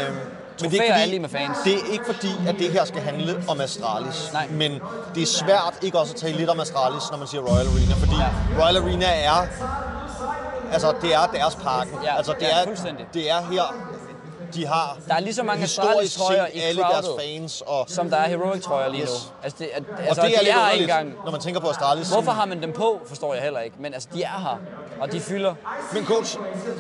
Øhm, 0.07 0.17
men 0.61 0.71
Trofæer 0.71 0.93
er 0.93 1.05
lige 1.05 1.19
med 1.19 1.29
fans. 1.29 1.57
det 1.63 1.73
er 1.73 1.91
ikke 1.91 2.05
fordi, 2.05 2.31
at 2.47 2.55
det 2.59 2.71
her 2.71 2.85
skal 2.85 3.01
handle 3.01 3.43
om 3.47 3.61
Astralis. 3.61 4.29
Nej. 4.33 4.47
Men 4.51 4.71
det 5.15 5.23
er 5.23 5.27
svært 5.27 5.73
ikke 5.81 5.99
også 5.99 6.13
at 6.13 6.19
tale 6.19 6.37
lidt 6.37 6.49
om 6.49 6.59
Astralis, 6.59 7.03
når 7.11 7.17
man 7.17 7.27
siger 7.27 7.41
Royal 7.41 7.67
Arena. 7.67 7.93
Fordi 8.03 8.15
Ja. 8.15 8.29
Royal 8.63 8.77
Arena 8.77 9.05
er, 9.05 9.47
altså 10.71 10.93
det 11.01 11.13
er 11.13 11.25
deres 11.33 11.55
parken. 11.55 11.93
Ja, 12.03 12.17
altså 12.17 12.33
det 12.39 12.41
ja, 12.41 12.61
er, 12.61 12.93
det 13.13 13.29
er 13.31 13.41
her, 13.51 13.75
de 14.53 14.68
har 14.68 14.98
Der 15.07 15.15
er 15.15 15.19
lige 15.19 15.33
så 15.33 15.44
mange 15.44 15.62
historisk 15.62 15.89
Astralis-trøjer 15.92 16.45
i 16.53 16.59
alle 16.59 16.81
deres 16.81 17.06
crowded, 17.06 17.19
fans. 17.39 17.63
Og, 17.65 17.86
som 17.88 18.09
der 18.09 18.18
er 18.18 18.27
Heroic-trøjer 18.27 18.89
lige 18.89 19.06
nu. 19.06 19.12
Yes. 19.12 19.33
Altså, 19.44 19.57
det, 19.59 19.69
at, 19.74 19.83
og 19.98 20.03
altså, 20.03 20.21
det 20.21 20.33
er 20.36 20.39
de 20.39 20.44
lidt 20.45 20.56
er 20.56 20.69
ikke 20.69 20.83
engang. 20.83 21.13
når 21.25 21.31
man 21.31 21.42
tænker 21.42 21.59
på 21.62 21.69
Astralis. 21.69 22.09
Hvorfor 22.09 22.31
har 22.31 22.45
man 22.45 22.62
dem 22.62 22.74
på, 22.74 23.01
forstår 23.07 23.33
jeg 23.33 23.44
heller 23.44 23.59
ikke. 23.59 23.75
Men 23.80 23.94
altså, 23.94 24.09
de 24.13 24.24
er 24.24 24.27
her, 24.39 24.57
og 25.01 25.12
de 25.12 25.19
fylder. 25.19 25.56
Men 25.94 26.06
coach, 26.06 26.38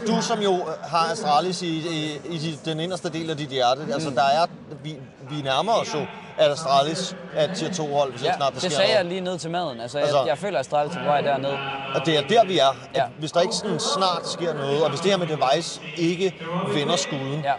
du 0.07 0.21
som 0.21 0.39
jo 0.41 0.59
har 0.83 1.11
Astralis 1.11 1.61
i, 1.61 1.67
i, 1.67 2.19
i 2.29 2.37
de- 2.37 2.57
den 2.71 2.79
inderste 2.79 3.09
del 3.09 3.29
af 3.29 3.37
dit 3.37 3.49
hjerte, 3.49 3.81
mm. 3.85 3.91
altså 3.91 4.09
der 4.09 4.23
er, 4.23 4.45
vi, 4.83 4.95
vi 5.29 5.41
nærmer 5.41 5.73
os 5.73 5.93
jo, 5.93 6.05
at 6.37 6.51
Astralis 6.51 7.15
er 7.35 7.53
tier 7.53 7.73
2 7.73 7.95
hold, 7.95 8.11
hvis 8.11 8.21
Ja, 8.23 8.27
ikke 8.27 8.35
snart 8.37 8.53
der 8.53 8.59
det 8.59 8.71
sker 8.71 8.75
sagde 8.81 8.89
jeg 8.91 9.03
noget. 9.03 9.05
lige 9.07 9.21
ned 9.21 9.39
til 9.39 9.51
maden. 9.51 9.79
Altså, 9.81 9.97
Altså- 9.99 10.17
jeg, 10.17 10.27
jeg 10.27 10.37
føler, 10.37 10.59
at 10.59 10.65
Astralis 10.65 10.95
er 10.95 10.99
på 10.99 11.05
vej 11.05 11.21
derned. 11.21 11.53
Og 11.95 12.05
det 12.05 12.17
er 12.17 12.21
der, 12.27 12.45
vi 12.45 12.57
er. 12.59 12.67
At 12.69 12.75
Ja. 12.95 13.03
Hvis 13.19 13.31
der 13.31 13.41
ikke 13.41 13.53
sådan 13.55 13.79
snart 13.79 14.29
sker 14.29 14.53
noget, 14.53 14.83
og 14.83 14.89
hvis 14.89 14.99
det 15.01 15.11
her 15.11 15.17
med 15.17 15.27
device 15.27 15.81
ikke 15.97 16.35
vender 16.73 16.95
skuden, 16.95 17.41
Ja. 17.43 17.53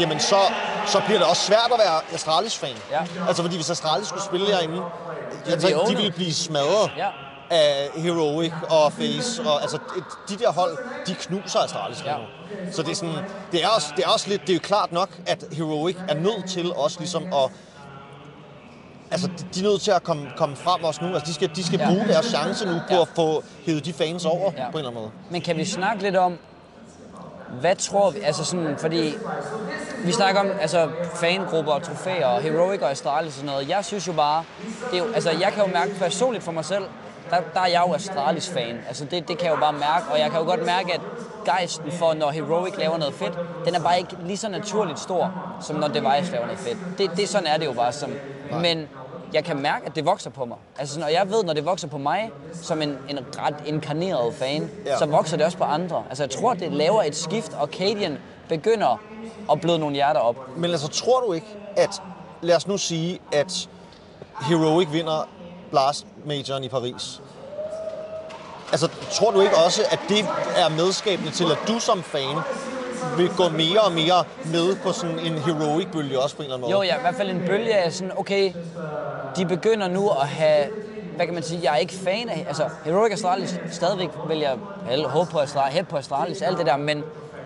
jamen 0.00 0.20
så, 0.20 0.36
så 0.86 1.00
bliver 1.06 1.18
det 1.18 1.28
også 1.28 1.42
svært 1.42 1.70
at 1.72 1.78
være 1.78 2.00
Astralis-fan. 2.14 2.76
Ja. 2.90 3.00
Altså 3.28 3.42
fordi 3.42 3.56
hvis 3.56 3.70
Astralis 3.70 4.08
skulle 4.08 4.22
spille 4.24 4.46
herinde, 4.46 4.82
altså, 5.46 5.68
de 5.88 5.96
ville 5.96 6.12
blive 6.12 6.34
smadret 6.34 6.90
Ja. 6.96 7.06
af 7.50 7.88
Heroic 7.96 8.52
og 8.70 8.92
Face. 8.92 9.42
Og, 9.46 9.62
altså, 9.62 9.78
de 10.28 10.36
der 10.38 10.52
hold, 10.52 10.78
de 11.06 11.14
knuser 11.14 11.58
Astralis 11.60 12.04
Ja. 12.04 12.12
nu. 12.16 12.22
Så 12.72 12.82
det 12.82 12.90
er, 12.90 12.94
sådan, 12.94 13.14
det, 13.52 13.64
er 13.64 13.68
også, 13.68 13.86
det 13.96 14.04
er 14.04 14.08
også 14.08 14.28
lidt, 14.28 14.40
det 14.42 14.50
er 14.50 14.54
jo 14.54 14.60
klart 14.60 14.92
nok, 14.92 15.08
at 15.26 15.44
Heroic 15.52 15.96
er 16.08 16.14
nødt 16.14 16.50
til 16.50 16.72
også 16.74 16.98
ligesom 16.98 17.22
at 17.32 17.50
Altså, 19.10 19.26
de, 19.26 19.44
de 19.54 19.60
er 19.60 19.64
nødt 19.70 19.80
til 19.80 19.90
at 19.90 20.02
komme, 20.02 20.26
komme 20.36 20.56
frem 20.56 20.84
også 20.84 21.04
nu. 21.04 21.14
Altså, 21.14 21.26
de 21.26 21.34
skal, 21.34 21.50
de 21.56 21.64
skal 21.64 21.78
Ja. 21.78 21.88
bruge 21.88 22.08
deres 22.08 22.26
chance 22.26 22.66
nu 22.66 22.72
på 22.88 22.94
Ja. 22.94 23.00
at 23.02 23.08
få 23.16 23.42
hævet 23.66 23.84
de 23.84 23.92
fans 23.92 24.24
over 24.24 24.52
Ja. 24.56 24.64
på 24.70 24.78
en 24.78 24.78
eller 24.78 24.90
anden 24.90 24.94
måde. 25.02 25.10
Men 25.30 25.40
kan 25.42 25.56
vi 25.56 25.64
snakke 25.64 26.02
lidt 26.02 26.16
om, 26.16 26.38
hvad 27.60 27.76
tror 27.76 28.10
vi, 28.10 28.18
altså 28.20 28.44
sådan, 28.44 28.76
fordi 28.78 29.14
vi 30.04 30.12
snakker 30.12 30.40
om 30.40 30.46
altså 30.60 30.88
fangrupper 31.14 31.72
og 31.72 31.82
trofæer 31.82 32.26
og 32.26 32.40
Heroic 32.42 32.80
og 32.82 32.90
Astralis 32.90 33.28
og 33.28 33.32
sådan 33.32 33.46
noget. 33.50 33.68
Jeg 33.68 33.84
synes 33.84 34.06
jo 34.08 34.12
bare, 34.12 34.44
det 34.90 34.98
er 35.00 35.04
jo, 35.04 35.12
altså 35.14 35.30
jeg 35.30 35.52
kan 35.52 35.64
jo 35.66 35.72
mærke 35.72 35.94
personligt 35.98 36.44
for 36.44 36.52
mig 36.52 36.64
selv, 36.64 36.84
der, 37.30 37.36
der 37.54 37.60
er 37.60 37.66
jeg 37.66 37.82
jo 37.88 37.94
Astralis-fan. 37.94 38.76
Altså 38.88 39.04
det, 39.04 39.28
det 39.28 39.38
kan 39.38 39.46
jeg 39.46 39.54
jo 39.54 39.60
bare 39.60 39.72
mærke, 39.72 40.04
og 40.12 40.18
jeg 40.18 40.30
kan 40.30 40.40
jo 40.40 40.46
godt 40.46 40.66
mærke, 40.66 40.94
at 40.94 41.00
gejsten 41.44 41.92
for, 41.92 42.14
når 42.14 42.30
Heroic 42.30 42.74
laver 42.78 42.98
noget 42.98 43.14
fedt, 43.14 43.38
den 43.64 43.74
er 43.74 43.80
bare 43.80 43.98
ikke 43.98 44.16
lige 44.24 44.36
så 44.36 44.48
naturligt 44.48 44.98
stor, 45.00 45.32
som 45.60 45.76
når 45.76 45.88
Device 45.88 46.32
laver 46.32 46.44
noget 46.46 46.58
fedt. 46.58 46.78
Det, 46.98 47.10
det 47.16 47.28
sådan 47.28 47.46
er 47.46 47.56
det 47.56 47.66
jo 47.66 47.72
bare 47.72 47.92
som. 47.92 48.10
Men 48.52 48.88
jeg 49.32 49.44
kan 49.44 49.62
mærke, 49.62 49.86
at 49.86 49.96
det 49.96 50.06
vokser 50.06 50.30
på 50.30 50.44
mig. 50.44 50.56
Altså, 50.78 51.00
og 51.00 51.12
jeg 51.12 51.30
ved, 51.30 51.44
når 51.44 51.52
det 51.52 51.64
vokser 51.64 51.88
på 51.88 51.98
mig, 51.98 52.30
som 52.52 52.82
en, 52.82 52.98
en 53.08 53.18
ret 53.38 53.54
inkarneret 53.66 54.34
fan, 54.34 54.70
ja. 54.86 54.98
så 54.98 55.06
vokser 55.06 55.36
det 55.36 55.46
også 55.46 55.58
på 55.58 55.64
andre. 55.64 56.04
Altså, 56.08 56.24
jeg 56.24 56.30
tror, 56.30 56.54
det 56.54 56.72
laver 56.72 57.02
et 57.02 57.16
skift, 57.16 57.52
og 57.52 57.68
Cadian 57.68 58.18
begynder 58.48 59.00
at 59.52 59.60
bløde 59.60 59.78
nogle 59.78 59.94
hjerter 59.94 60.20
op. 60.20 60.56
Men 60.56 60.70
altså, 60.70 60.88
tror 60.88 61.20
du 61.20 61.32
ikke, 61.32 61.46
at... 61.76 62.02
Lad 62.40 62.56
os 62.56 62.66
nu 62.66 62.78
sige, 62.78 63.20
at 63.32 63.68
Heroic 64.40 64.88
vinder 64.92 65.28
Blast 65.70 66.06
Majoren 66.24 66.64
i 66.64 66.68
Paris. 66.68 67.20
Altså, 68.72 68.88
tror 69.12 69.30
du 69.30 69.40
ikke 69.40 69.56
også, 69.66 69.82
at 69.90 70.00
det 70.08 70.18
er 70.56 70.68
medskabende 70.68 71.30
til, 71.30 71.44
at 71.44 71.58
du 71.68 71.78
som 71.78 72.02
fan 72.02 72.36
vil 73.16 73.30
gå 73.36 73.48
mere 73.48 73.80
og 73.80 73.92
mere 73.92 74.24
med 74.44 74.76
på 74.76 74.92
sådan 74.92 75.18
en 75.18 75.34
Heroic-bølge 75.38 76.18
også 76.18 76.36
på 76.36 76.42
en 76.42 76.44
eller 76.44 76.56
anden 76.56 76.70
måde? 76.70 76.78
Jo, 76.78 76.82
ja, 76.82 76.96
i 76.96 77.00
hvert 77.00 77.14
fald 77.14 77.30
en 77.30 77.42
bølge 77.46 77.74
af 77.74 77.92
sådan, 77.92 78.12
okay, 78.16 78.52
de 79.36 79.46
begynder 79.46 79.88
nu 79.88 80.08
at 80.08 80.28
have, 80.28 80.66
hvad 81.16 81.26
kan 81.26 81.34
man 81.34 81.42
sige, 81.42 81.60
jeg 81.62 81.72
er 81.72 81.76
ikke 81.76 81.94
fan 81.94 82.28
af, 82.28 82.44
altså 82.48 82.68
Heroic 82.84 83.12
Astralis, 83.12 83.60
stadigvæk 83.70 84.08
vil 84.28 84.38
jeg 84.38 84.56
håbe 85.04 85.30
på 85.30 85.38
Astralis, 85.38 85.74
hæppe 85.74 85.90
på 85.90 85.96
Astralis, 85.96 86.42
alt 86.42 86.58
det 86.58 86.66
der, 86.66 86.76
men 86.76 87.04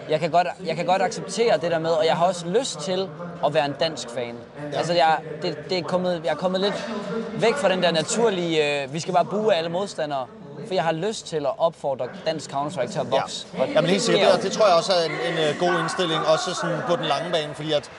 jeg 0.09 0.21
kan, 0.21 0.31
godt, 0.31 0.47
jeg 0.67 0.77
kan 0.77 0.87
godt 0.87 1.03
acceptere 1.03 1.59
det 1.59 1.71
der 1.71 1.79
med, 1.79 1.91
og 1.91 2.07
jeg 2.07 2.17
har 2.17 2.27
også 2.27 2.47
lyst 2.47 2.81
til 2.81 3.09
at 3.47 3.55
være 3.55 3.67
en 3.67 3.75
dansk 3.81 4.11
fan. 4.11 4.35
Ja. 4.73 4.79
Altså, 4.79 4.93
jeg, 4.93 5.19
det, 5.43 5.59
det 5.71 5.79
er 5.79 5.83
kommet, 5.83 6.21
jeg 6.25 6.31
er 6.31 6.37
kommet 6.37 6.61
lidt 6.61 6.89
væk 7.41 7.55
fra 7.55 7.69
den 7.69 7.83
der 7.83 7.91
naturlige, 7.91 8.83
øh, 8.83 8.95
vi 8.95 9.01
skal 9.01 9.15
bare 9.15 9.25
bue 9.25 9.55
alle 9.55 9.71
modstandere, 9.71 10.27
for 10.67 10.75
jeg 10.75 10.85
har 10.85 10.93
lyst 10.93 11.27
til 11.27 11.37
at 11.37 11.53
opfordre 11.59 12.07
dansk 12.27 12.51
Counter-Strike 12.53 12.93
til 12.93 12.99
at 12.99 13.11
vokse. 13.11 13.47
Ja. 13.55 13.63
Og 13.63 13.69
Jamen 13.69 13.91
helt 13.91 14.03
sikkert, 14.03 14.35
det, 14.35 14.43
det 14.43 14.53
tror 14.53 14.67
jeg 14.67 14.77
også 14.77 14.93
er 14.93 15.05
en, 15.05 15.13
en 15.33 15.37
øh, 15.45 15.51
god 15.61 15.81
indstilling, 15.81 16.21
også 16.35 16.55
sådan 16.61 16.79
på 16.89 16.97
den 16.97 17.05
lange 17.05 17.31
bane, 17.33 17.55
fordi 17.55 17.73
at 17.73 17.91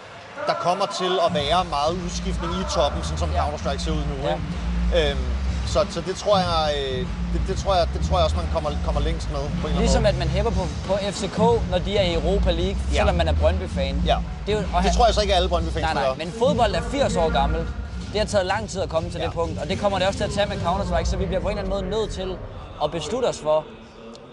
der 0.47 0.53
kommer 0.53 0.85
til 0.85 1.13
at 1.27 1.33
være 1.33 1.65
meget 1.77 1.93
udskiftning 2.05 2.53
i 2.53 2.63
toppen, 2.75 3.03
sådan 3.03 3.17
som. 3.17 3.29
Counter-Strike 3.29 3.79
ser 3.85 3.91
ud 3.91 4.03
nu. 4.11 4.15
Ja. 4.27 4.33
Ikke? 4.33 5.11
Øhm, 5.11 5.25
så, 5.67 5.85
så 5.89 6.01
det 6.01 6.15
tror 6.15 6.37
jeg, 6.37 6.73
øh, 6.79 6.99
det, 7.33 7.41
det, 7.47 7.57
tror 7.57 7.75
jeg, 7.75 7.87
det 7.93 8.01
tror 8.07 8.17
jeg 8.17 8.23
også, 8.25 8.35
man 8.35 8.45
kommer, 8.53 8.69
kommer 8.85 9.01
længst 9.01 9.31
med 9.31 9.39
på 9.39 9.45
en 9.45 9.65
eller 9.67 9.79
Ligesom 9.79 10.01
måde. 10.01 10.09
at 10.13 10.17
man 10.17 10.27
hæpper 10.27 10.51
på, 10.51 10.63
på 10.87 10.93
FCK, 11.11 11.37
når 11.71 11.77
de 11.85 11.97
er 11.97 12.03
i 12.03 12.13
Europa 12.13 12.51
League, 12.51 12.77
Ja. 12.91 12.97
selvom 12.97 13.15
man 13.15 13.27
er 13.27 13.33
Brøndby-fan. 13.33 14.01
Ja. 14.05 14.17
Det, 14.45 14.53
er 14.53 14.57
jo, 14.59 14.63
og 14.75 14.83
Det 14.83 14.91
tror 14.95 15.05
jeg 15.05 15.13
så 15.15 15.21
ikke, 15.21 15.33
at 15.33 15.37
alle 15.37 15.49
Brøndby-fans 15.49 15.83
Nej, 15.83 15.93
nej, 15.93 16.15
men 16.17 16.31
fodbold 16.39 16.75
er 16.75 16.81
80 16.91 17.15
år 17.15 17.29
gammelt. 17.29 17.67
Det 18.13 18.21
har 18.21 18.27
taget 18.27 18.45
lang 18.45 18.69
tid 18.69 18.81
at 18.81 18.89
komme 18.89 19.09
til 19.09 19.19
Ja. 19.19 19.25
det 19.25 19.33
punkt, 19.33 19.59
og 19.59 19.69
det 19.69 19.79
kommer 19.79 19.99
det 19.99 20.07
også 20.07 20.17
til 20.19 20.23
at 20.25 20.31
tage 20.31 20.47
med 20.49 20.57
Counter-Strike, 20.57 21.05
så 21.05 21.17
vi 21.17 21.25
bliver 21.25 21.39
på 21.41 21.49
en 21.49 21.57
eller 21.57 21.75
anden 21.75 21.89
måde 21.91 22.01
nødt 22.01 22.11
til 22.11 22.37
at 22.83 22.91
beslutte 22.91 23.25
os 23.25 23.39
for 23.39 23.65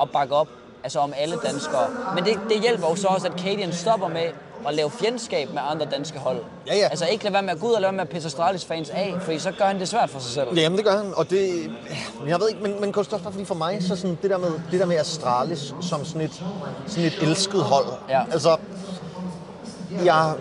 at 0.03 0.11
bakke 0.11 0.35
op 0.35 0.49
altså 0.85 0.99
om 0.99 1.13
alle 1.17 1.37
danskere. 1.45 1.87
Men 2.15 2.25
det, 2.25 2.39
det 2.49 2.61
hjælper 2.61 2.89
jo 2.89 2.97
så 2.97 3.09
også, 3.09 3.27
at 3.27 3.41
Cadian 3.41 3.73
stopper 3.73 4.09
med 4.09 4.27
at 4.69 4.75
lave 4.75 4.91
fjendskab 4.91 5.49
med 5.55 5.63
andre 5.71 5.87
danske 5.87 6.19
hold. 6.19 6.39
Ja, 6.67 6.77
ja. 6.77 6.85
Altså 6.89 7.07
ikke 7.07 7.25
lade 7.25 7.33
være 7.35 7.43
med 7.43 7.51
at 7.51 7.61
gå 7.61 7.67
ud 7.67 7.73
og 7.73 7.81
lade 7.81 7.89
være 7.93 7.97
med 7.97 8.01
at 8.03 8.09
pisse 8.09 8.27
Astralis 8.27 8.65
fans 8.65 8.91
af, 8.91 9.15
fordi 9.21 9.39
så 9.39 9.51
gør 9.53 9.65
han 9.65 9.81
det 9.81 9.89
svært 9.89 10.11
for 10.11 10.19
sig 10.21 10.33
selv. 10.33 10.59
Jamen 10.59 10.77
det 10.77 10.85
gør 10.87 10.97
han, 10.97 11.13
og 11.17 11.31
det, 11.31 11.71
jeg 12.27 12.41
ved 12.41 12.49
ikke, 12.49 12.63
men, 12.63 12.81
men 12.81 12.93
Gustav, 12.93 13.19
fordi 13.21 13.45
for 13.45 13.55
mig, 13.55 13.83
så 13.83 13.97
sådan 13.97 14.19
det 14.23 14.31
der 14.31 14.39
med, 14.39 14.53
det 14.71 14.81
der 14.81 14.87
med 14.87 14.97
Astralis 14.97 15.75
som 15.81 16.05
sådan 16.05 16.21
et, 16.21 16.43
sådan 16.87 17.05
et 17.05 17.19
elsket 17.23 17.63
hold. 17.63 17.87
Ja. 18.09 18.23
Altså, 18.33 18.57
jeg, 20.05 20.35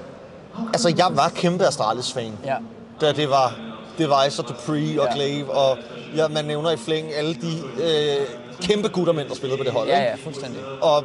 altså, 0.73 0.93
jeg 0.97 1.07
var 1.11 1.29
kæmpe 1.29 1.65
Astralis-fan. 1.67 2.37
Ja. 2.45 2.55
Da 3.01 3.11
det 3.11 3.29
var 3.29 3.55
Device 3.97 4.41
og 4.41 4.49
Dupree 4.49 5.01
og 5.01 5.07
Ja. 5.07 5.15
Glaive 5.15 5.51
og 5.51 5.77
ja, 6.15 6.27
man 6.27 6.45
nævner 6.45 6.71
i 6.71 6.77
flæng 6.77 7.13
alle 7.13 7.33
de 7.33 7.61
øh, 7.83 8.27
kæmpe 8.61 8.89
guttermænd, 8.89 9.29
der 9.29 9.35
spillede 9.35 9.57
på 9.57 9.63
det 9.63 9.71
hold. 9.73 9.87
Ja, 9.87 9.95
ikke? 9.95 10.09
ja, 10.09 10.15
fuldstændig. 10.23 10.61
Og 10.81 11.03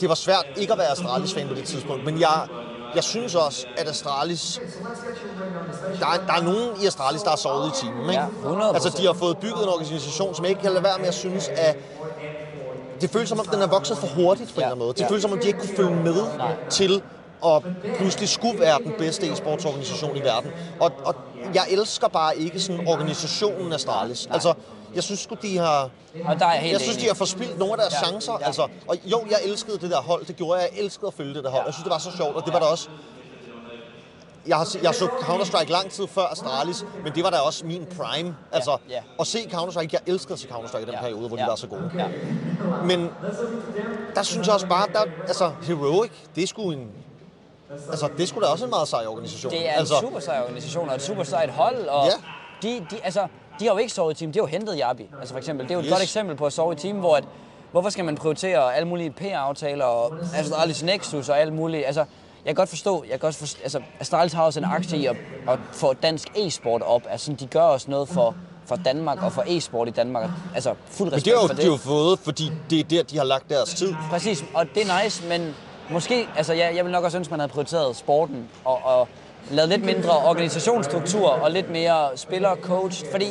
det 0.00 0.08
var 0.08 0.14
svært 0.14 0.44
ikke 0.56 0.72
at 0.72 0.78
være 0.78 0.90
Astralis-fan 0.90 1.48
på 1.48 1.54
det 1.54 1.64
tidspunkt, 1.64 2.04
men 2.04 2.20
jeg, 2.20 2.46
jeg 2.94 3.04
synes 3.04 3.34
også, 3.34 3.66
at 3.76 3.88
Astralis... 3.88 4.60
Der 6.00 6.06
er, 6.06 6.26
der 6.26 6.32
er 6.32 6.42
nogen 6.42 6.68
i 6.82 6.86
Astralis, 6.86 7.22
der 7.22 7.30
har 7.30 7.36
sovet 7.36 7.68
i 7.68 7.80
timen, 7.80 8.00
ikke? 8.10 8.12
Ja, 8.12 8.26
100%. 8.70 8.74
Altså, 8.74 8.98
de 8.98 9.06
har 9.06 9.12
fået 9.12 9.38
bygget 9.38 9.62
en 9.62 9.68
organisation, 9.68 10.34
som 10.34 10.44
jeg 10.44 10.50
ikke 10.50 10.62
kan 10.62 10.70
lade 10.72 10.84
være 10.84 10.98
med 10.98 11.06
at 11.08 11.14
synes, 11.14 11.48
at 11.48 11.76
det 13.00 13.10
føles 13.10 13.28
som 13.28 13.40
om, 13.40 13.46
den 13.46 13.62
er 13.62 13.66
vokset 13.66 13.98
for 13.98 14.06
hurtigt 14.06 14.54
på 14.54 14.60
Ja, 14.60 14.66
en 14.66 14.72
eller 14.72 14.74
anden 14.74 14.78
måde. 14.86 14.92
Det 14.94 15.00
ja. 15.00 15.08
føles 15.08 15.22
som 15.22 15.32
om, 15.32 15.38
de 15.38 15.46
ikke 15.46 15.58
kunne 15.58 15.76
følge 15.76 15.90
med 15.90 16.14
Nej. 16.38 16.54
til 16.70 17.02
at 17.46 17.62
pludselig 17.98 18.28
skulle 18.28 18.60
være 18.60 18.78
den 18.78 18.92
bedste 18.98 19.26
e-sportsorganisation 19.26 20.16
i 20.16 20.20
verden. 20.20 20.50
Og, 20.80 20.92
og 21.04 21.14
jeg 21.54 21.62
elsker 21.70 22.08
bare 22.08 22.36
ikke 22.36 22.60
sådan 22.60 22.88
organisationen 22.88 23.72
Astralis. 23.72 24.28
Altså, 24.32 24.54
jeg 24.94 25.02
synes 25.02 25.28
de 25.42 25.58
har... 25.58 25.90
Og 26.24 26.38
der 26.38 26.46
er 26.46 26.52
jeg 26.52 26.62
helt 26.62 26.72
Jeg 26.72 26.80
synes, 26.80 26.96
enig. 26.96 27.02
de 27.02 27.08
har 27.08 27.14
forspildt 27.14 27.58
nogle 27.58 27.72
af 27.72 27.78
deres 27.78 27.92
Ja, 28.02 28.06
chancer. 28.06 28.32
ja. 28.40 28.46
Altså, 28.46 28.68
og 28.88 28.96
jo, 29.04 29.20
jeg 29.30 29.38
elskede 29.44 29.78
det 29.78 29.90
der 29.90 30.00
hold. 30.00 30.24
Det 30.24 30.36
gjorde 30.36 30.60
jeg. 30.60 30.68
Jeg 30.72 30.84
elskede 30.84 31.06
at 31.06 31.14
følge 31.14 31.34
det 31.34 31.44
der 31.44 31.50
hold. 31.50 31.62
Ja. 31.62 31.66
Jeg 31.66 31.74
synes, 31.74 31.84
det 31.84 31.92
var 31.92 31.98
så 31.98 32.16
sjovt, 32.16 32.36
og 32.36 32.44
det 32.44 32.52
var 32.52 32.58
der 32.58 32.66
også... 32.66 32.88
Jeg 34.46 34.56
har, 34.56 34.76
jeg 34.82 34.94
så 34.94 35.04
Counter-Strike 35.06 35.70
lang 35.72 35.90
tid 35.90 36.06
før 36.06 36.22
Astralis, 36.22 36.84
men 37.04 37.12
det 37.14 37.24
var 37.24 37.30
da 37.30 37.36
også 37.36 37.66
min 37.66 37.86
prime. 37.96 38.36
Altså, 38.52 38.76
ja. 38.90 39.00
at 39.20 39.26
se 39.26 39.38
Counter-Strike, 39.38 39.88
jeg 39.92 40.00
elskede 40.06 40.32
at 40.32 40.38
se 40.38 40.48
Counter-Strike 40.48 40.82
i 40.82 40.84
den 40.84 40.94
Ja, 40.94 41.00
periode, 41.00 41.28
hvor 41.28 41.36
ja, 41.36 41.42
de 41.42 41.48
var 41.48 41.56
så 41.56 41.66
gode. 41.66 41.90
Ja. 41.98 42.06
Men 42.84 43.10
der 44.14 44.22
synes 44.22 44.46
jeg 44.46 44.54
også 44.54 44.66
bare, 44.66 44.86
der, 44.92 45.04
altså 45.26 45.52
Heroic, 45.62 46.10
det 46.34 46.42
er 46.42 46.46
sgu 46.46 46.70
en... 46.70 46.88
Altså, 47.90 48.08
det 48.18 48.28
sgu 48.28 48.40
da 48.40 48.46
også 48.46 48.64
en 48.64 48.70
meget 48.70 48.88
sej 48.88 49.06
organisation. 49.06 49.52
Det 49.52 49.68
er 49.68 49.72
en 49.72 49.78
altså, 49.78 49.94
super 50.00 50.20
sej 50.20 50.40
organisation 50.40 50.88
og 50.88 50.94
et 50.94 51.02
super 51.02 51.22
sejt 51.24 51.50
hold, 51.50 51.86
og 51.88 52.06
Ja. 52.06 52.12
de, 52.68 52.86
de, 52.90 52.96
altså, 53.04 53.26
de 53.58 53.64
har 53.66 53.72
jo 53.72 53.78
ikke 53.78 53.92
sovet 53.92 54.14
i 54.14 54.18
team, 54.18 54.32
de 54.32 54.38
har 54.38 54.42
jo 54.42 54.46
hentet 54.46 54.78
Jabi, 54.78 55.10
altså 55.20 55.34
for 55.34 55.38
eksempel. 55.38 55.64
Det 55.68 55.70
er 55.70 55.74
jo 55.74 55.80
et 55.80 55.84
Yes. 55.86 55.92
godt 55.92 56.02
eksempel 56.02 56.36
på 56.36 56.46
at 56.46 56.52
sove 56.52 56.72
i 56.72 56.76
team, 56.76 56.96
hvor 56.96 57.16
at, 57.16 57.24
hvorfor 57.70 57.90
skal 57.90 58.04
man 58.04 58.14
prioritere 58.16 58.74
alle 58.74 58.88
mulige 58.88 59.10
PR-aftaler 59.10 59.84
og 59.84 60.14
Astralis 60.36 60.82
Nexus 60.82 61.28
og 61.28 61.40
alt 61.40 61.52
muligt, 61.52 61.86
altså 61.86 62.00
jeg 62.44 62.48
kan 62.48 62.54
godt 62.54 62.68
forstå, 62.68 63.02
jeg 63.02 63.10
kan 63.10 63.18
godt 63.18 63.34
forstå 63.36 63.58
altså 63.62 63.80
Astralis 64.00 64.32
har 64.32 64.42
også 64.44 64.60
en 64.60 64.64
aktie 64.66 64.98
i 64.98 65.06
at, 65.06 65.16
at 65.48 65.58
få 65.72 65.92
dansk 65.94 66.28
e-sport 66.36 66.82
op, 66.82 67.02
altså 67.10 67.32
de 67.32 67.46
gør 67.46 67.60
også 67.62 67.90
noget 67.90 68.08
for, 68.08 68.34
for 68.66 68.76
Danmark 68.76 69.22
og 69.22 69.32
for 69.32 69.44
e-sport 69.46 69.88
i 69.88 69.90
Danmark, 69.90 70.30
altså 70.54 70.74
fuld 70.86 71.10
men 71.10 71.16
respekt 71.16 71.24
det 71.24 71.34
har 71.34 71.42
jo, 71.42 71.48
for 71.48 71.54
har 71.62 71.70
jo 71.70 71.76
fået, 71.76 72.18
fordi 72.18 72.52
det 72.70 72.80
er 72.80 72.84
der, 72.84 73.02
de 73.02 73.16
har 73.16 73.24
lagt 73.24 73.50
deres 73.50 73.74
tid. 73.74 73.94
Præcis, 74.10 74.44
og 74.54 74.66
det 74.74 74.82
er 74.90 75.02
nice, 75.04 75.26
men 75.28 75.54
måske, 75.92 76.28
altså 76.36 76.52
jeg, 76.52 76.72
jeg 76.76 76.84
vil 76.84 76.92
nok 76.92 77.04
også 77.04 77.18
ønske, 77.18 77.30
man 77.30 77.40
havde 77.40 77.52
prioriteret 77.52 77.96
sporten 77.96 78.48
og, 78.64 78.80
og 78.84 79.08
lavet 79.50 79.68
lidt 79.68 79.84
mindre 79.84 80.10
organisationsstruktur 80.10 81.28
og 81.28 81.50
lidt 81.50 81.70
mere 81.70 82.08
spiller 82.16 82.56
coach, 82.62 83.04
fordi 83.10 83.26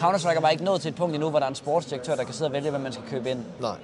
Counter-Strike 0.00 0.42
var 0.42 0.50
ikke 0.50 0.64
nået 0.64 0.80
til 0.80 0.88
et 0.88 0.94
punkt 0.94 1.14
endnu, 1.14 1.30
hvor 1.30 1.38
der 1.38 1.46
er 1.46 1.50
en 1.50 1.54
sportsdirektør, 1.54 2.14
der 2.14 2.24
kan 2.24 2.34
sidde 2.34 2.48
og 2.48 2.52
vælge, 2.52 2.70
hvad 2.70 2.80
man 2.80 2.92
skal 2.92 3.04
købe 3.10 3.30
ind. 3.30 3.44
Nej. 3.60 3.76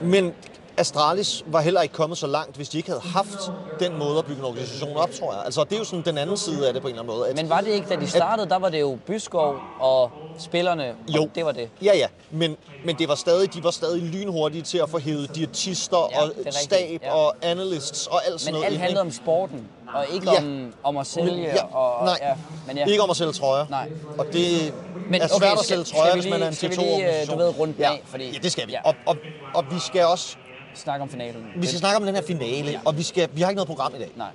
Men 0.00 0.32
Astralis 0.76 1.42
var 1.46 1.60
heller 1.60 1.80
ikke 1.82 1.94
kommet 1.94 2.18
så 2.18 2.26
langt, 2.26 2.56
hvis 2.56 2.68
de 2.68 2.76
ikke 2.76 2.88
havde 2.90 3.02
haft 3.02 3.38
den 3.80 3.98
måde 3.98 4.18
at 4.18 4.24
bygge 4.24 4.38
en 4.38 4.44
organisation 4.44 4.96
op, 4.96 5.10
tror 5.20 5.32
jeg. 5.32 5.42
Altså, 5.44 5.64
det 5.64 5.72
er 5.72 5.78
jo 5.78 5.84
sådan 5.84 6.04
den 6.04 6.18
anden 6.18 6.36
side 6.36 6.66
af 6.68 6.72
det 6.72 6.82
på 6.82 6.88
en 6.88 6.94
eller 6.94 7.02
anden 7.02 7.16
måde. 7.18 7.28
At, 7.28 7.36
Men 7.36 7.48
var 7.50 7.60
det 7.60 7.68
ikke, 7.68 7.88
da 7.88 7.96
de 7.96 8.06
startede, 8.10 8.48
der 8.48 8.56
var 8.58 8.68
det 8.68 8.80
jo 8.80 8.98
Byskov 9.06 9.54
og 9.80 10.10
spillerne, 10.38 10.94
Jo. 11.16 11.22
og 11.22 11.28
det 11.34 11.44
var 11.44 11.52
det. 11.52 11.68
Ja, 11.82 11.96
ja, 11.96 12.06
men, 12.30 12.56
men 12.84 12.98
det 12.98 13.08
var 13.08 13.14
stadig, 13.14 13.54
de 13.54 13.64
var 13.64 13.70
stadig 13.70 14.02
lynhurtige 14.02 14.62
til 14.62 14.78
at 14.78 14.90
få 14.90 14.98
hævet 14.98 15.34
diætister 15.36 16.08
Ja, 16.12 16.22
og 16.22 16.32
stab 16.50 17.00
ja. 17.02 17.14
og 17.14 17.34
analysts 17.42 18.06
og 18.06 18.26
alt 18.26 18.40
sådan 18.40 18.52
Men 18.54 18.54
noget. 18.54 18.64
alt 18.66 18.74
ind, 18.74 18.80
handlede 18.82 19.00
om 19.00 19.10
sporten, 19.12 19.68
og 19.94 20.04
ikke 20.14 20.30
Ja. 20.30 20.38
om, 20.38 20.74
om 20.84 20.96
at 20.96 21.06
sælge. 21.06 21.42
ja, 21.42 21.76
og, 21.76 22.04
nej, 22.04 22.18
Ja, 22.22 22.34
men 22.66 22.76
ja. 22.76 22.84
ikke 22.86 23.02
om 23.02 23.10
at 23.10 23.16
sælge 23.16 23.32
trøjer. 23.32 23.66
Nej. 23.70 23.90
Og 24.18 24.26
det 24.32 24.74
Men 25.10 25.22
er 25.22 25.26
svært 25.28 25.36
okay, 25.36 25.52
at 25.52 25.58
skal- 25.58 25.64
sælge 25.68 25.84
skal 25.84 25.98
trøjer, 25.98 26.14
vi 26.14 26.20
hvis 26.20 26.30
man 26.30 26.42
er 26.42 26.46
en 26.46 26.50
lige- 26.50 26.56
skal 26.56 26.70
vi 26.70 26.74
T2 26.74 26.80
lige, 26.80 27.20
øh, 27.22 27.28
du 27.30 27.36
ved, 27.36 27.58
runde 27.58 27.74
den 27.74 27.82
ja. 27.82 27.92
af, 27.92 28.02
fordi- 28.06 28.30
Ja, 28.32 28.38
det 28.42 28.52
skal 28.52 28.66
vi. 28.66 28.72
Ja. 28.72 28.80
Og, 28.84 28.94
og, 29.06 29.16
og 29.54 29.64
vi 29.70 29.78
skal 29.78 30.04
også 30.06 30.36
Snak 30.74 31.00
om 31.00 31.08
finalen. 31.08 31.46
vi 31.56 31.66
skal 31.66 31.78
snakke 31.78 31.96
om 31.96 32.04
den 32.04 32.14
her 32.14 32.22
finale, 32.26 32.70
Ja. 32.70 32.78
og 32.84 32.98
vi, 32.98 33.02
skal, 33.02 33.28
vi 33.32 33.40
har 33.42 33.48
ikke 33.48 33.56
noget 33.56 33.68
program 33.68 33.92
i 33.94 33.98
dag. 33.98 34.10
Nej. 34.16 34.26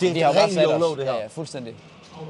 Det 0.00 0.08
er 0.08 0.12
Vi 0.12 0.20
har 0.20 0.32
rent. 0.32 0.54
YOLO, 0.62 0.96
det 0.96 1.04
her. 1.04 1.12
Ja, 1.12 1.20
ja, 1.20 1.26
fuldstændig. 1.26 1.74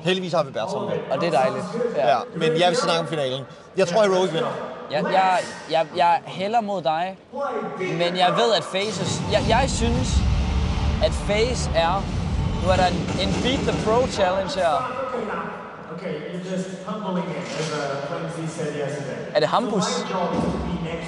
Heldigvis 0.02 0.33
har 0.33 0.42
vi 0.42 0.50
Bertram 0.52 0.83
med. 0.83 0.92
Og 1.11 1.21
det 1.21 1.26
er 1.26 1.30
dejligt. 1.30 1.64
Ja, 1.97 2.18
men 2.37 2.61
jeg 2.61 2.68
vil 2.68 2.76
snakke 2.76 3.00
om 3.00 3.06
finalen. 3.06 3.42
Jeg 3.76 3.88
tror, 3.88 4.02
Heroic 4.02 4.33
vinder. 4.33 4.52
Jeg, 4.90 5.04
jeg, 5.12 5.38
jeg, 5.71 5.87
jeg 5.97 6.21
hælder 6.26 6.61
mod 6.61 6.83
dig, 6.83 7.16
men 7.78 8.16
jeg 8.16 8.33
ved, 8.37 8.52
at 8.56 8.64
Faces... 8.64 9.23
Jeg, 9.33 9.44
jeg 9.49 9.64
synes, 9.71 10.09
at 11.04 11.12
Face 11.12 11.71
er... 11.75 12.04
Nu 12.64 12.71
er 12.71 12.76
der 12.76 12.87
en, 12.87 13.28
en 13.28 13.35
Beat 13.42 13.61
the 13.68 13.85
Pro 13.85 14.06
Challenge 14.06 14.52
her. 14.54 14.75
Okay, 15.94 16.14
you're 16.14 16.54
just 16.54 16.68
humbling 16.87 17.26
it, 17.30 17.37
as 17.61 17.73
uh, 17.73 18.49
said 18.49 18.75
yesterday. 18.75 19.35
Er 19.35 19.40
det 19.40 19.49
Hampus? 19.49 19.85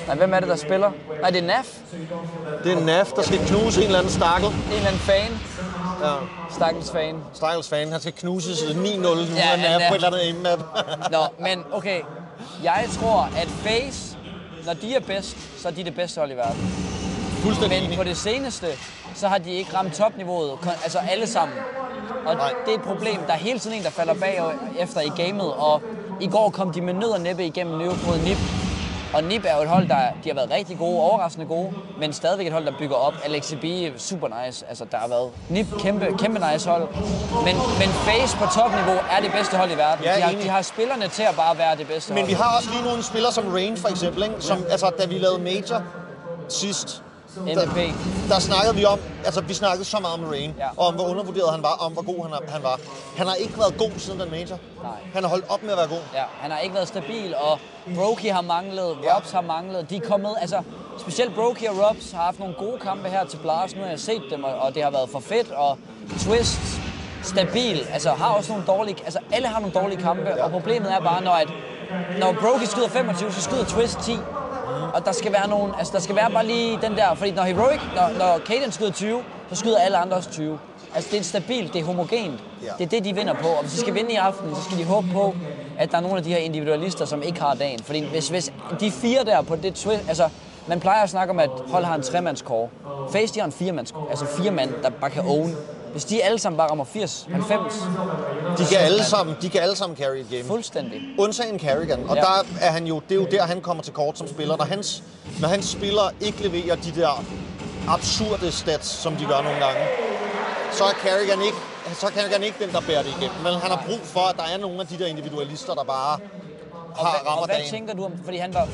Nej, 0.07 0.17
hvem 0.17 0.35
er 0.35 0.41
det, 0.41 0.49
der 0.49 0.57
spiller? 0.57 0.91
Nej, 1.21 1.31
det 1.31 1.43
er 1.43 1.47
Naf. 1.47 1.67
Det 2.65 2.73
er 2.73 2.81
NAF, 2.81 3.13
der 3.13 3.23
skal 3.23 3.39
knuse 3.39 3.81
en 3.81 3.87
eller 3.87 3.99
anden 3.99 4.13
stakkel. 4.13 4.49
En 4.49 4.55
eller 4.73 4.87
anden 4.87 5.01
fan. 5.01 5.33
Ja. 6.03 6.13
Stakkels 6.51 6.91
fan. 6.91 7.17
Stakkels 7.35 7.69
fan, 7.69 7.93
han 7.93 8.01
skal 8.01 8.13
knuses 8.13 8.59
9-0 8.63 8.75
nu 8.77 9.09
Ja, 9.37 9.53
af 9.53 9.59
NAF 9.59 9.89
på 9.89 9.95
et 9.95 10.05
eller 10.05 10.07
andet 10.07 10.19
aim-map. 10.21 10.59
Nå, 11.11 11.19
men 11.45 11.65
okay. 11.73 12.01
Jeg 12.63 12.85
tror, 13.01 13.21
at 13.37 13.49
Face, 13.49 14.17
når 14.67 14.73
de 14.75 14.95
er 14.95 15.01
bedst, 15.01 15.37
så 15.63 15.69
er 15.69 15.73
de 15.73 15.85
det 15.85 15.95
bedste 15.95 16.19
hold 16.19 16.31
i 16.31 16.35
verden. 16.35 16.61
Fuldstændig 17.43 17.79
Men 17.79 17.87
enig. 17.87 17.99
på 17.99 18.05
det 18.05 18.17
seneste, 18.17 18.67
så 19.15 19.29
har 19.29 19.39
de 19.39 19.51
ikke 19.53 19.77
ramt 19.77 19.95
topniveauet, 19.95 20.53
altså 20.83 20.99
alle 21.11 21.27
sammen. 21.27 21.57
Og 22.27 22.35
Nej. 22.35 22.53
det 22.67 22.75
er 22.75 22.79
et 22.79 22.83
problem. 22.85 23.21
Der 23.27 23.33
er 23.33 23.37
hele 23.39 23.59
tiden 23.59 23.77
en, 23.77 23.83
der 23.83 23.91
falder 23.91 24.15
bag 24.15 24.41
efter 24.81 25.01
i 25.01 25.09
gamet, 25.17 25.53
og 25.53 25.83
i 26.21 26.27
går 26.27 26.51
kom 26.51 26.73
de 26.73 26.81
med 26.81 26.95
nød 26.95 27.09
og 27.11 27.21
næppe 27.21 27.47
igennem 27.47 27.79
løbet 27.79 28.07
mod 28.07 28.19
NIP. 28.19 28.37
Og 29.15 29.25
NIP 29.25 29.45
er 29.49 29.57
jo 29.57 29.63
et 29.63 29.69
hold, 29.69 29.89
der 29.89 29.99
de 30.25 30.29
har 30.29 30.35
været 30.35 30.51
rigtig 30.51 30.79
gode, 30.79 31.01
overraskende 31.01 31.47
gode, 31.47 31.73
men 32.01 32.13
stadigvæk 32.13 32.47
et 32.47 32.53
hold, 32.53 32.67
der 32.67 32.73
bygger 32.79 32.97
op. 32.97 33.15
Alex 33.25 33.55
B, 33.61 33.65
super 34.01 34.29
nice. 34.45 34.65
Altså, 34.69 34.85
der 34.85 34.97
har 34.97 35.09
været 35.09 35.31
NIP, 35.49 35.67
kæmpe, 35.79 36.07
kæmpe 36.19 36.41
nice 36.53 36.69
hold. 36.71 36.89
Men, 37.45 37.57
men 37.81 37.89
Face 37.89 38.37
på 38.37 38.45
topniveau 38.55 38.97
er 39.17 39.21
det 39.23 39.33
bedste 39.33 39.57
hold 39.57 39.71
i 39.71 39.77
verden. 39.77 40.05
Ja, 40.05 40.17
de, 40.17 40.21
har, 40.21 40.33
de 40.33 40.49
har 40.49 40.63
spillerne 40.63 41.09
til 41.09 41.23
at 41.23 41.37
bare 41.37 41.59
være 41.59 41.77
det 41.77 41.87
bedste 41.87 42.13
Men 42.13 42.19
hold. 42.23 42.29
vi 42.29 42.33
har 42.35 42.57
også 42.57 42.71
lige 42.71 42.83
nogle 42.85 43.03
spillere 43.03 43.33
som 43.33 43.49
Rain 43.53 43.77
for 43.77 43.89
eksempel, 43.89 44.23
ikke? 44.23 44.35
Som, 44.41 44.65
altså, 44.71 44.91
da 44.99 45.07
vi 45.07 45.19
lavede 45.19 45.43
Major 45.43 45.83
sidst, 46.49 47.03
MVP. 47.40 47.95
der 48.28 48.38
snakkede 48.38 48.75
vi 48.75 48.85
om, 48.85 48.99
altså 49.25 49.40
vi 49.40 49.55
snakkede 49.55 49.85
så 49.85 49.99
meget 49.99 50.14
om 50.14 50.25
Rain, 50.25 50.55
Ja. 50.59 50.69
og 50.76 50.87
om 50.87 50.95
hvor 50.95 51.05
undervurderet 51.09 51.50
han 51.52 51.62
var, 51.62 51.73
og 51.81 51.87
om 51.87 51.93
hvor 51.93 52.02
god 52.02 52.23
han, 52.28 52.49
han 52.49 52.62
var. 52.62 52.81
Han 53.16 53.26
har 53.26 53.35
ikke 53.35 53.59
været 53.59 53.78
god 53.78 53.90
siden 53.97 54.21
den 54.21 54.31
Major. 54.31 54.59
Nej. 54.83 54.93
Han 55.14 55.23
har 55.23 55.31
holdt 55.31 55.45
op 55.49 55.62
med 55.62 55.71
at 55.71 55.76
være 55.78 55.88
god. 55.88 56.02
Ja, 56.14 56.23
han 56.40 56.50
har 56.50 56.59
ikke 56.59 56.75
været 56.75 56.88
stabil, 56.88 57.35
og 57.37 57.59
Brokey 57.97 58.31
har 58.33 58.40
manglet, 58.43 58.97
Ja. 59.02 59.16
Robs 59.16 59.31
har 59.31 59.40
manglet. 59.40 59.90
De 59.90 59.97
er 59.97 60.00
kommet, 60.00 60.35
altså 60.40 60.62
specielt 60.99 61.35
Brokey 61.35 61.66
og 61.69 61.76
Robs 61.88 62.11
har 62.12 62.23
haft 62.23 62.38
nogle 62.38 62.55
gode 62.59 62.78
kampe 62.83 63.09
her 63.09 63.25
til 63.26 63.37
Blast. 63.37 63.76
Nu 63.76 63.83
har 63.83 63.88
jeg 63.90 64.00
set 64.00 64.23
dem, 64.31 64.45
og, 64.45 64.55
og 64.55 64.75
det 64.75 64.83
har 64.83 64.90
været 64.90 65.09
for 65.11 65.21
fedt, 65.21 65.50
og 65.50 65.78
Twist 66.21 66.59
stabil, 67.23 67.87
altså 67.93 68.11
har 68.11 68.26
også 68.28 68.52
nogle 68.52 68.66
dårlige, 68.66 68.97
altså 69.05 69.19
alle 69.33 69.49
har 69.49 69.61
nogle 69.61 69.75
dårlige 69.81 70.02
kampe, 70.02 70.23
ja. 70.37 70.45
og 70.45 70.50
problemet 70.50 70.93
er 70.93 71.00
bare, 71.00 71.23
når, 71.23 71.33
at, 71.33 71.49
når 72.19 72.33
Brokey 72.33 72.66
skyder 72.66 72.88
25, 72.88 73.33
så 73.33 73.40
skyder 73.43 73.64
Twist 73.64 73.99
10. 73.99 74.19
Og 74.97 75.05
der 75.05 75.12
skal 75.12 75.33
være 75.33 75.49
nogen, 75.49 75.73
altså 75.79 75.93
der 75.93 76.00
skal 76.00 76.17
være 76.17 76.31
bare 76.31 76.47
lige 76.47 76.79
den 76.83 76.97
der, 76.97 77.15
fordi 77.15 77.31
når 77.31 77.43
Heroic, 77.43 77.81
når, 77.95 78.19
når 78.19 78.38
Kaden 78.47 78.73
skyder 78.73 78.93
20, 78.93 79.23
så 79.50 79.57
skyder 79.57 79.79
alle 79.79 79.97
andre 79.97 80.17
også 80.17 80.31
20. 80.31 80.59
Altså 80.95 81.11
det 81.12 81.19
er 81.19 81.25
stabilt, 81.25 81.73
det 81.73 81.81
er 81.81 81.85
homogent. 81.85 82.41
Ja. 82.62 82.69
Det 82.79 82.85
er 82.85 82.88
det, 82.88 83.05
de 83.05 83.15
vinder 83.15 83.35
på. 83.35 83.49
Og 83.49 83.61
hvis 83.61 83.73
de 83.73 83.79
skal 83.79 83.95
vinde 83.95 84.12
i 84.12 84.17
aften, 84.17 84.55
så 84.55 84.62
skal 84.62 84.79
de 84.79 84.85
håbe 84.85 85.09
på, 85.12 85.35
at 85.79 85.91
der 85.91 85.97
er 85.97 86.00
nogle 86.00 86.17
af 86.17 86.23
de 86.23 86.31
her 86.31 86.37
individualister, 86.37 87.05
som 87.05 87.23
ikke 87.23 87.41
har 87.41 87.55
dagen. 87.55 87.83
Fordi 87.83 88.05
hvis, 88.11 88.29
hvis 88.29 88.53
de 88.81 88.91
fire 88.91 89.25
der 89.25 89.43
på 89.43 89.57
det 89.57 89.75
twist, 89.75 90.09
altså 90.09 90.29
man 90.67 90.81
plejer 90.81 91.03
at 91.03 91.11
snakke 91.11 91.31
om, 91.31 91.38
at 91.38 91.50
hold 91.69 91.85
har 91.85 91.95
en 91.95 92.03
tremandskår. 92.03 92.71
Face, 93.12 93.35
de 93.35 93.41
har 93.41 93.47
en 93.47 93.53
firemandskår. 93.53 94.07
Altså 94.11 94.26
fire 94.26 94.50
mand, 94.50 94.71
der 94.83 94.91
bare 94.91 95.11
kan 95.11 95.23
own. 95.26 95.57
Hvis 95.97 96.05
de 96.05 96.23
alle 96.25 96.38
sammen 96.38 96.57
bare 96.57 96.71
rammer 96.71 96.85
80, 96.85 97.26
90, 97.33 97.75
De 98.59 98.65
kan 98.67 98.79
alle 98.79 99.05
sammen, 99.05 99.37
de 99.43 99.49
kan 99.50 99.61
alle 99.61 99.76
sammen 99.76 99.97
carry 99.97 100.17
et 100.17 100.26
game. 100.31 100.45
fuldstændig. 100.45 101.00
Undtagen 101.19 101.59
Carrigan. 101.61 102.05
Og 102.09 102.17
Ja. 102.17 102.21
der 102.21 102.45
er 102.61 102.71
han 102.71 102.87
jo, 102.87 103.00
det 103.09 103.12
er 103.15 103.21
jo 103.21 103.26
der, 103.31 103.43
han 103.43 103.61
kommer 103.61 103.83
til 103.83 103.93
kort 103.93 104.19
som 104.19 104.29
spiller. 104.29 104.57
Når 104.57 104.65
hans, 104.65 105.03
når 105.41 105.49
hans 105.49 105.67
spiller 105.69 106.11
ikke 106.21 106.49
leverer 106.49 106.76
de 106.76 106.91
der 107.00 107.25
absurde 107.88 108.53
stats, 108.53 108.88
som 108.88 109.17
de 109.17 109.25
gør 109.25 109.43
nogle 109.43 109.59
gange, 109.59 109.81
så 110.73 110.85
er 110.85 110.93
Carrigan 111.05 111.43
ikke, 111.43 111.57
så 111.95 112.07
er 112.07 112.11
Carrigan 112.11 112.43
ikke 112.43 112.65
den, 112.65 112.73
der 112.73 112.81
bærer 112.81 113.03
det 113.03 113.11
igennem. 113.21 113.37
Men 113.43 113.53
han 113.55 113.71
har 113.71 113.83
brug 113.87 114.00
for, 114.03 114.21
at 114.21 114.37
der 114.37 114.43
er 114.55 114.59
nogle 114.59 114.81
af 114.81 114.87
de 114.87 114.99
der 114.99 115.07
individualister, 115.07 115.75
der 115.75 115.85
bare 115.85 116.19
Og, 116.99 117.07
har 117.07 117.11
hvad, 117.11 117.29
rammer 117.31 117.41
og 117.43 117.47
hvad 117.47 117.57
dagen. 117.57 117.71
tænker 117.71 117.95
du 117.95 118.05
om, 118.05 118.12
fordi 118.25 118.37
han 118.37 118.55
var, 118.55 118.69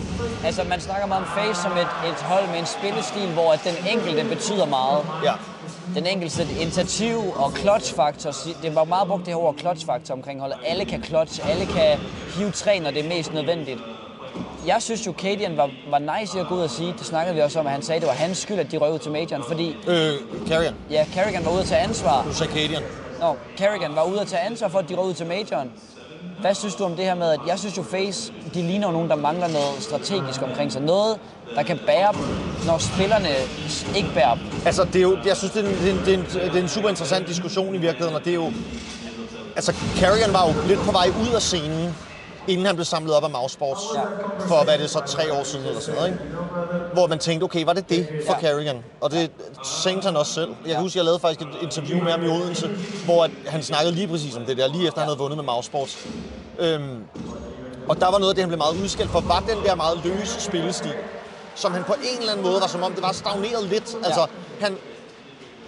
altså 0.45 0.65
man 0.65 0.81
snakker 0.81 1.07
meget 1.07 1.23
om 1.23 1.29
Face 1.37 1.63
som 1.63 1.73
et, 1.73 1.89
et 2.11 2.21
hold 2.33 2.47
med 2.49 2.59
en 2.59 2.67
spillestil, 2.67 3.29
hvor 3.33 3.53
at 3.53 3.61
den 3.65 3.77
enkelte 3.93 4.25
betyder 4.35 4.67
meget. 4.67 5.01
Ja. 5.25 5.33
Den 5.95 6.07
enkelte 6.07 6.47
initiativ 6.61 7.19
og 7.37 7.53
clutch-faktor. 7.57 8.33
Det 8.63 8.75
var 8.75 8.85
meget 8.85 9.09
brugt 9.09 9.27
det 9.27 9.35
her 9.35 9.41
ord 9.41 9.55
clutch-faktor 9.59 10.15
omkring 10.15 10.41
holdet. 10.41 10.57
Alle 10.67 10.85
kan 10.85 11.03
clutch, 11.05 11.51
alle 11.51 11.67
kan 11.67 11.99
hive 12.37 12.51
træ, 12.51 12.79
når 12.79 12.91
det 12.91 13.05
er 13.05 13.09
mest 13.09 13.33
nødvendigt. 13.35 13.79
Jeg 14.67 14.83
synes 14.83 15.07
jo, 15.07 15.13
Cadian 15.19 15.57
var, 15.57 15.71
var 15.91 16.19
nice 16.21 16.39
i 16.39 16.41
at 16.41 16.47
gå 16.49 16.55
ud 16.55 16.61
og 16.61 16.71
sige, 16.71 16.95
det 16.99 17.07
snakkede 17.07 17.35
vi 17.35 17.41
også 17.41 17.61
om, 17.61 17.67
at 17.67 17.73
han 17.73 17.83
sagde, 17.83 17.97
at 17.97 18.03
det 18.03 18.09
var 18.09 18.15
hans 18.15 18.39
skyld, 18.39 18.59
at 18.59 18.73
de 18.73 18.77
røg 18.77 18.93
ud 18.93 18.99
til 18.99 19.13
majoren, 19.13 19.43
fordi 19.49 19.77
Øh, 19.87 20.13
Carrigan. 20.49 20.75
ja, 20.91 21.07
Carrigan 21.15 21.45
var 21.45 21.51
ude 21.53 21.61
at 21.61 21.67
tage 21.67 21.81
ansvar. 21.81 22.23
Du 22.25 22.35
sagde 22.35 22.53
Cadian. 22.53 22.83
Nå, 23.21 23.37
Carrigan 23.59 23.97
var 23.97 24.05
ude 24.05 24.21
at 24.21 24.27
tage 24.27 24.43
ansvar 24.43 24.69
for, 24.69 24.79
at 24.79 24.89
de 24.89 24.95
røg 24.95 25.07
ud 25.07 25.15
til 25.15 25.27
majoren. 25.27 25.73
Hvad 26.41 26.55
synes 26.55 26.75
du 26.75 26.85
om 26.85 26.97
det 26.97 27.05
her 27.05 27.15
med, 27.15 27.31
at 27.31 27.41
jeg 27.47 27.59
synes 27.59 27.77
jo 27.79 27.83
Face, 27.83 28.33
de 28.55 28.63
ligner 28.63 28.87
jo 28.87 28.93
nogen, 28.93 29.09
der 29.11 29.17
mangler 29.17 29.49
noget 29.49 29.75
strategisk 29.81 30.43
omkring 30.43 30.73
sig. 30.73 30.83
Noget, 30.83 31.19
der 31.55 31.63
kan 31.63 31.79
bære 31.87 32.13
dem, 32.13 32.21
når 32.67 32.79
spillerne 32.79 33.29
ikke 33.97 34.09
bærer 34.15 34.35
dem. 34.35 34.45
Altså, 34.67 34.85
det 34.85 34.97
er 34.97 35.03
jo, 35.03 35.19
jeg 35.25 35.37
synes, 35.37 35.53
det 35.53 35.65
er, 35.65 35.69
en, 35.69 35.75
det, 35.75 35.89
er 35.89 35.93
en, 35.93 35.99
det, 36.07 36.37
er 36.37 36.45
en, 36.45 36.51
det 36.51 36.59
er 36.59 36.63
en 36.63 36.69
super 36.69 36.89
interessant 36.89 37.29
diskussion 37.29 37.75
i 37.75 37.79
virkeligheden, 37.79 38.15
og 38.15 38.25
det 38.25 38.31
er 38.31 38.35
jo... 38.35 38.53
Altså, 39.57 39.75
Carrigan 39.97 40.33
var 40.33 40.49
jo 40.49 40.55
lidt 40.69 40.81
på 40.81 40.93
vej 40.93 41.07
ud 41.23 41.35
af 41.35 41.43
scenen, 41.43 41.95
inden 42.49 42.67
han 42.67 42.75
blev 42.75 42.85
samlet 42.85 43.15
op 43.15 43.25
af 43.25 43.31
Mousesports. 43.31 43.81
Ja. 43.95 44.01
For, 44.49 44.65
hvad 44.65 44.75
er 44.75 44.79
det 44.79 44.91
så, 44.91 45.01
tre 45.07 45.33
år 45.33 45.43
siden 45.45 45.67
eller 45.67 45.81
sådan 45.81 45.95
noget, 45.95 46.13
ikke? 46.13 46.25
Hvor 46.93 47.07
man 47.07 47.19
tænkte, 47.19 47.45
okay, 47.45 47.65
var 47.65 47.73
det 47.73 47.89
det 47.89 48.09
for 48.27 48.33
Ja. 48.33 48.41
Carrigan? 48.41 48.77
Og 49.01 49.11
det 49.11 49.31
tænkte 49.85 50.07
han 50.07 50.17
også 50.17 50.33
selv. 50.33 50.49
Jeg 50.65 50.73
kan 50.73 50.81
huske, 50.83 50.99
jeg 50.99 51.05
lavede 51.05 51.21
faktisk 51.21 51.41
et 51.41 51.49
interview 51.63 52.05
med 52.05 52.13
ham 52.13 52.23
i 52.25 52.29
Odense, 52.29 52.71
hvor 53.05 53.25
at 53.25 53.31
han 53.47 53.63
snakkede 53.63 53.95
lige 53.95 54.09
præcis 54.09 54.37
om 54.37 54.45
det 54.45 54.57
der, 54.57 54.69
lige 54.69 54.87
efter 54.87 55.01
han 55.01 55.09
havde 55.09 55.19
vundet 55.19 55.37
med 55.37 55.45
Mousesports. 55.45 56.07
Øhm, 56.59 56.97
og 57.89 58.01
der 58.01 58.11
var 58.11 58.19
noget 58.19 58.29
af 58.31 58.35
det, 58.35 58.43
han 58.43 58.49
blev 58.49 58.59
meget 58.59 58.83
udskilt 58.83 59.11
for, 59.11 59.21
var 59.21 59.41
den 59.41 59.59
der 59.65 59.75
meget 59.75 60.05
løse 60.05 60.41
spillestil, 60.41 60.95
som 61.55 61.73
han 61.73 61.85
på 61.85 61.93
en 61.93 62.19
eller 62.19 62.33
anden 62.33 62.47
måde 62.47 62.61
var 62.61 62.67
som 62.67 62.83
om, 62.83 62.93
det 62.93 63.03
var 63.03 63.13
stagneret 63.13 63.65
lidt. 63.65 63.97
Altså, 64.05 64.27
han, 64.61 64.77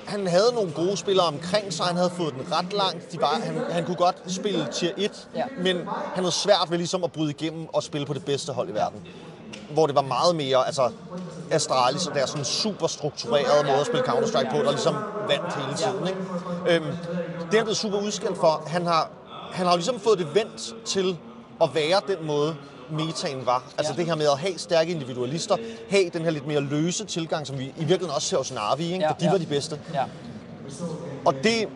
han 0.06 0.26
havde 0.26 0.50
nogle 0.54 0.72
gode 0.72 0.96
spillere 0.96 1.26
omkring 1.26 1.72
sig, 1.72 1.86
han 1.86 1.96
havde 1.96 2.10
fået 2.16 2.34
den 2.34 2.46
ret 2.52 2.72
langt. 2.72 3.12
De 3.12 3.20
var, 3.20 3.40
han, 3.42 3.60
han 3.70 3.84
kunne 3.84 3.96
godt 3.96 4.16
spille 4.26 4.66
tier 4.72 4.92
1, 4.96 5.28
Ja. 5.34 5.44
men 5.58 5.76
han 6.14 6.24
havde 6.24 6.32
svært 6.32 6.66
ved 6.70 6.78
ligesom 6.78 7.04
at 7.04 7.12
bryde 7.12 7.30
igennem 7.30 7.66
og 7.72 7.82
spille 7.82 8.06
på 8.06 8.14
det 8.14 8.24
bedste 8.24 8.52
hold 8.52 8.68
i 8.68 8.72
verden. 8.74 9.00
Hvor 9.70 9.86
det 9.86 9.94
var 9.96 10.02
meget 10.02 10.36
mere, 10.36 10.66
altså 10.66 10.90
Astralis 11.50 12.06
og 12.06 12.14
der 12.14 12.26
sådan 12.26 12.44
super 12.44 12.86
strukturerede 12.86 13.64
måde 13.66 13.76
at 13.80 13.86
spille 13.86 14.04
Counter-Strike 14.04 14.50
på, 14.50 14.56
der 14.56 14.70
ligesom 14.70 14.94
vandt 15.28 15.54
hele 15.54 15.76
tiden. 15.76 16.06
Ikke? 16.08 16.20
Øhm, 16.76 16.96
det 17.50 17.58
er 17.58 17.62
blevet 17.62 17.76
super 17.76 17.98
udskilt 17.98 18.36
for. 18.36 18.62
Han 18.66 18.86
har, 18.86 19.10
han 19.52 19.66
har 19.66 19.74
ligesom 19.76 20.00
fået 20.00 20.18
det 20.18 20.34
vendt 20.34 20.74
til 20.84 21.18
at 21.62 21.74
være 21.74 22.00
den 22.08 22.26
måde, 22.26 22.56
metaen 22.90 23.46
var. 23.46 23.64
Altså 23.78 23.92
Ja. 23.92 23.96
det 23.96 24.06
her 24.06 24.14
med 24.14 24.26
at 24.26 24.38
have 24.38 24.58
stærke 24.58 24.90
individualister, 24.90 25.56
have 25.90 26.08
den 26.12 26.22
her 26.22 26.30
lidt 26.30 26.46
mere 26.46 26.60
løse 26.60 27.04
tilgang, 27.04 27.46
som 27.46 27.58
vi 27.58 27.64
i 27.64 27.72
virkeligheden 27.78 28.10
også 28.14 28.28
ser 28.28 28.36
hos 28.36 28.52
Navi, 28.52 28.84
ikke? 28.92 29.04
Ja, 29.04 29.10
for 29.10 29.14
de 29.14 29.24
ja. 29.24 29.30
var 29.30 29.38
de 29.38 29.46
bedste. 29.46 29.78
Ja. 29.94 30.04
Og 31.24 31.34
det, 31.44 31.68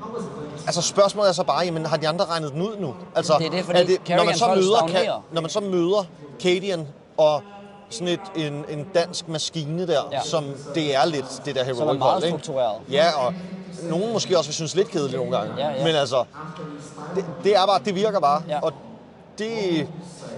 altså 0.67 0.83
spørgsmålet 0.83 1.29
er 1.29 1.33
så 1.33 1.43
bare, 1.45 1.65
jamen 1.65 1.87
har 1.87 1.97
de 1.97 2.09
andre 2.09 2.25
regnet 2.25 2.53
den 2.53 2.63
ud 2.63 2.77
nu? 2.81 2.95
Altså, 3.17 3.35
Det 3.39 3.47
er 3.47 3.51
det, 3.51 3.65
fordi 3.65 3.79
når, 3.79 3.87
Carrigan 4.07 4.27
man 4.27 4.37
så 4.37 4.55
møder, 4.55 4.77
stagnerer. 4.89 5.25
når 5.33 5.41
man 5.41 5.51
så 5.51 5.61
møder 5.61 6.05
Cadian 6.43 6.87
og 7.17 7.43
sådan 7.91 8.09
et, 8.09 8.21
en, 8.47 8.65
en 8.69 8.87
dansk 8.95 9.29
maskine 9.29 9.87
der, 9.87 10.01
Ja. 10.13 10.21
som 10.23 10.45
det 10.75 10.95
er 10.97 11.07
lidt, 11.07 11.43
det 11.45 11.55
der 11.55 11.65
heroic 11.65 11.79
Som 11.79 11.89
er 11.89 11.93
meget 11.93 12.25
ikke? 12.25 12.29
struktureret. 12.39 12.77
Ja, 12.91 13.27
og 13.27 13.35
nogen 13.83 14.13
måske 14.13 14.39
også 14.39 14.49
vil 14.49 14.55
synes 14.55 14.75
lidt 14.75 14.89
kedeligt 14.89 15.17
nogle 15.19 15.37
gange. 15.39 15.55
Ja, 15.59 15.71
ja. 15.71 15.85
Men 15.85 15.95
altså, 15.95 16.25
det, 17.15 17.25
det 17.45 17.57
er 17.57 17.67
bare, 17.67 17.81
det 17.85 17.95
virker 17.95 18.21
bare. 18.21 18.43
Ja. 18.49 18.61
Og 18.61 18.73
det, 19.39 19.89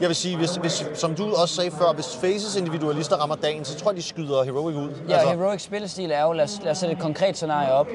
jeg 0.00 0.08
vil 0.08 0.16
sige, 0.16 0.36
hvis, 0.36 0.56
hvis, 0.56 0.86
som 0.94 1.14
du 1.14 1.34
også 1.34 1.54
sagde 1.54 1.70
før, 1.70 1.92
hvis 1.92 2.16
Faces 2.20 2.56
individualister 2.56 3.16
rammer 3.16 3.36
dagen, 3.36 3.64
så 3.64 3.78
tror 3.78 3.90
jeg, 3.90 3.96
de 3.96 4.02
skyder 4.02 4.42
Heroic 4.42 4.76
ud. 4.76 4.94
Ja, 5.08 5.14
altså. 5.14 5.36
Heroic 5.36 5.62
spillestil 5.62 6.10
er 6.10 6.22
jo, 6.22 6.32
lad 6.32 6.44
os, 6.44 6.58
lad 6.62 6.70
os 6.70 6.78
sætte 6.78 6.92
et 6.92 7.00
konkret 7.00 7.36
scenarie 7.36 7.72
op. 7.72 7.88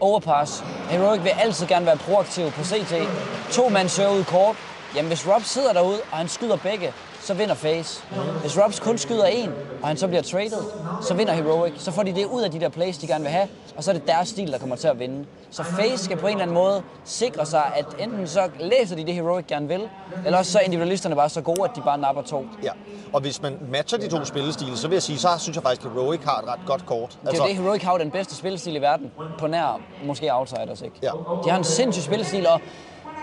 Overpass. 0.00 0.64
Heroic 0.90 1.24
vil 1.24 1.32
altid 1.38 1.66
gerne 1.66 1.86
være 1.86 1.96
proaktiv 1.96 2.50
på 2.50 2.64
CT. 2.64 2.94
To 3.50 3.68
mand 3.68 3.88
søger 3.88 4.10
ud 4.10 4.24
kort. 4.24 4.56
Jamen 4.96 5.08
hvis 5.08 5.28
Rob 5.28 5.42
sidder 5.42 5.72
derude, 5.72 5.98
og 6.10 6.18
han 6.18 6.28
skyder 6.28 6.56
begge, 6.56 6.92
så 7.20 7.34
vinder 7.34 7.54
Face. 7.54 8.02
Hvis 8.40 8.58
Robs 8.58 8.80
kun 8.80 8.98
skyder 8.98 9.24
en, 9.24 9.50
og 9.82 9.88
han 9.88 9.96
så 9.96 10.06
bliver 10.06 10.22
traded, 10.22 10.62
så 11.02 11.14
vinder 11.14 11.32
Heroic. 11.32 11.72
Så 11.76 11.90
får 11.90 12.02
de 12.02 12.14
det 12.14 12.24
ud 12.24 12.42
af 12.42 12.50
de 12.50 12.60
der 12.60 12.68
plays, 12.68 12.98
de 12.98 13.06
gerne 13.06 13.24
vil 13.24 13.32
have, 13.32 13.48
og 13.76 13.84
så 13.84 13.90
er 13.90 13.94
det 13.94 14.06
deres 14.06 14.28
stil, 14.28 14.52
der 14.52 14.58
kommer 14.58 14.76
til 14.76 14.88
at 14.88 14.98
vinde. 14.98 15.24
Så 15.50 15.62
Face 15.62 16.04
skal 16.04 16.16
på 16.16 16.26
en 16.26 16.32
eller 16.32 16.42
anden 16.42 16.54
måde 16.54 16.82
sikre 17.04 17.46
sig, 17.46 17.62
at 17.76 17.86
enten 17.98 18.26
så 18.26 18.50
læser 18.60 18.96
de 18.96 19.06
det 19.06 19.14
Heroic 19.14 19.46
gerne 19.46 19.68
vil, 19.68 19.88
eller 20.26 20.38
også 20.38 20.52
så 20.52 20.58
er 20.58 20.62
individualisterne 20.62 21.16
bare 21.16 21.28
så 21.28 21.40
gode, 21.40 21.64
at 21.64 21.70
de 21.76 21.80
bare 21.80 21.98
napper 21.98 22.22
to. 22.22 22.46
Ja, 22.62 22.70
og 23.12 23.20
hvis 23.20 23.42
man 23.42 23.58
matcher 23.70 23.98
de 23.98 24.08
to 24.08 24.24
spillestile, 24.24 24.76
så 24.76 24.88
vil 24.88 24.94
jeg 24.94 25.02
sige, 25.02 25.18
så 25.18 25.28
synes 25.38 25.56
jeg 25.56 25.62
faktisk, 25.62 25.86
at 25.86 25.92
Heroic 25.92 26.20
har 26.24 26.38
et 26.38 26.48
ret 26.48 26.60
godt 26.66 26.86
kort. 26.86 27.18
Det 27.22 27.34
er 27.34 27.36
jo 27.36 27.48
det, 27.48 27.56
Heroic 27.56 27.82
har 27.82 27.98
den 27.98 28.10
bedste 28.10 28.34
spillestil 28.34 28.76
i 28.76 28.80
verden, 28.80 29.12
på 29.38 29.46
nær 29.46 29.80
måske 30.04 30.34
Outsiders, 30.34 30.82
ikke? 30.82 30.96
Ja. 31.02 31.10
De 31.44 31.50
har 31.50 31.58
en 31.58 31.64
sindssyg 31.64 32.04
spillestil, 32.04 32.46
og 32.46 32.60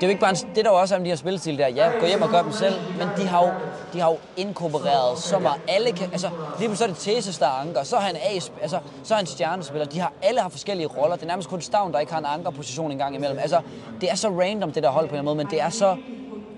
det 0.01 0.07
er 0.07 0.09
jo 0.09 0.11
ikke 0.11 0.21
bare 0.21 0.29
en, 0.29 0.55
det 0.55 0.65
der 0.65 0.71
jo 0.71 0.77
også 0.77 0.95
er 0.95 0.99
med 0.99 1.05
de 1.05 1.09
her 1.09 1.15
spillestil 1.15 1.57
der, 1.57 1.67
ja, 1.67 1.89
gå 1.99 2.05
hjem 2.05 2.21
og 2.21 2.29
gør 2.29 2.41
dem 2.41 2.51
selv, 2.51 2.73
men 2.97 3.07
de 3.17 3.27
har 3.27 3.45
jo, 3.45 3.51
de 3.93 3.99
har 3.99 4.11
jo 4.11 4.17
inkorporeret 4.37 5.17
så 5.17 5.39
meget, 5.39 5.61
alle 5.67 5.91
kan, 5.91 6.09
altså 6.11 6.29
lige 6.59 6.69
pludselig 6.69 6.77
så 6.77 6.83
er 6.83 6.87
det 6.87 6.97
Thesis, 6.97 7.37
der 7.37 7.45
er 7.45 7.49
anker, 7.49 7.83
så 7.83 7.95
er 7.95 7.99
han 7.99 8.15
A, 8.15 8.33
altså 8.61 8.79
så 9.03 9.13
er 9.13 9.17
han 9.17 9.25
stjernespiller, 9.25 9.85
de 9.85 9.99
har, 9.99 10.13
alle 10.21 10.39
har 10.39 10.49
forskellige 10.49 10.87
roller, 10.87 11.15
det 11.15 11.23
er 11.23 11.27
nærmest 11.27 11.49
kun 11.49 11.61
Stavn, 11.61 11.93
der 11.93 11.99
ikke 11.99 12.11
har 12.11 12.19
en 12.19 12.25
ankerposition 12.25 12.91
engang 12.91 13.15
imellem, 13.15 13.39
altså 13.39 13.61
det 14.01 14.11
er 14.11 14.15
så 14.15 14.29
random 14.29 14.71
det 14.71 14.83
der 14.83 14.89
hold 14.89 15.09
på 15.09 15.15
en 15.15 15.25
måde, 15.25 15.35
men 15.35 15.47
det 15.47 15.61
er 15.61 15.69
så, 15.69 15.97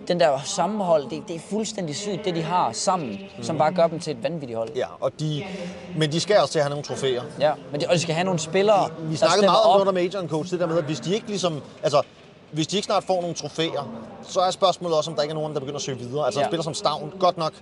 den 0.07 0.19
der 0.19 0.39
sammenhold, 0.45 1.09
det, 1.09 1.23
det 1.27 1.35
er 1.35 1.39
fuldstændig 1.39 1.95
sygt, 1.95 2.25
det 2.25 2.35
de 2.35 2.43
har 2.43 2.71
sammen, 2.71 3.19
som 3.41 3.57
bare 3.57 3.73
gør 3.73 3.87
dem 3.87 3.99
til 3.99 4.11
et 4.11 4.23
vanvittigt 4.23 4.57
hold. 4.57 4.69
Ja, 4.75 4.85
og 4.99 5.11
de, 5.19 5.43
men 5.97 6.11
de 6.11 6.19
skal 6.19 6.37
også 6.39 6.51
til 6.51 6.59
at 6.59 6.65
have 6.65 6.69
nogle 6.69 6.83
trofæer. 6.83 7.21
Ja, 7.39 7.51
men 7.71 7.81
de, 7.81 7.85
og 7.87 7.93
de 7.93 7.99
skal 7.99 8.15
have 8.15 8.25
nogle 8.25 8.39
spillere, 8.39 8.89
Vi 8.99 9.11
der 9.11 9.17
snakkede 9.17 9.45
meget 9.45 9.63
om 9.63 9.81
under 9.81 9.93
majoren 9.93 10.29
coach, 10.29 10.51
det 10.51 10.59
der 10.59 10.67
med, 10.67 10.77
at 10.77 10.83
hvis 10.83 10.99
de 10.99 11.13
ikke 11.13 11.27
ligesom, 11.27 11.61
altså, 11.83 12.01
hvis 12.53 12.67
de 12.67 12.75
ikke 12.75 12.85
snart 12.85 13.03
får 13.03 13.21
nogle 13.21 13.35
trofæer, 13.35 13.89
så 14.27 14.39
er 14.39 14.51
spørgsmålet 14.51 14.97
også, 14.97 15.09
om 15.11 15.15
der 15.15 15.21
ikke 15.23 15.31
er 15.31 15.35
nogen, 15.35 15.53
der 15.53 15.59
begynder 15.59 15.75
at 15.77 15.81
søge 15.81 15.97
videre. 15.97 16.25
Altså 16.25 16.39
Ja. 16.39 16.45
en 16.45 16.49
spiller 16.49 16.63
som 16.63 16.73
Stavn, 16.73 17.13
godt 17.19 17.37
nok 17.37 17.53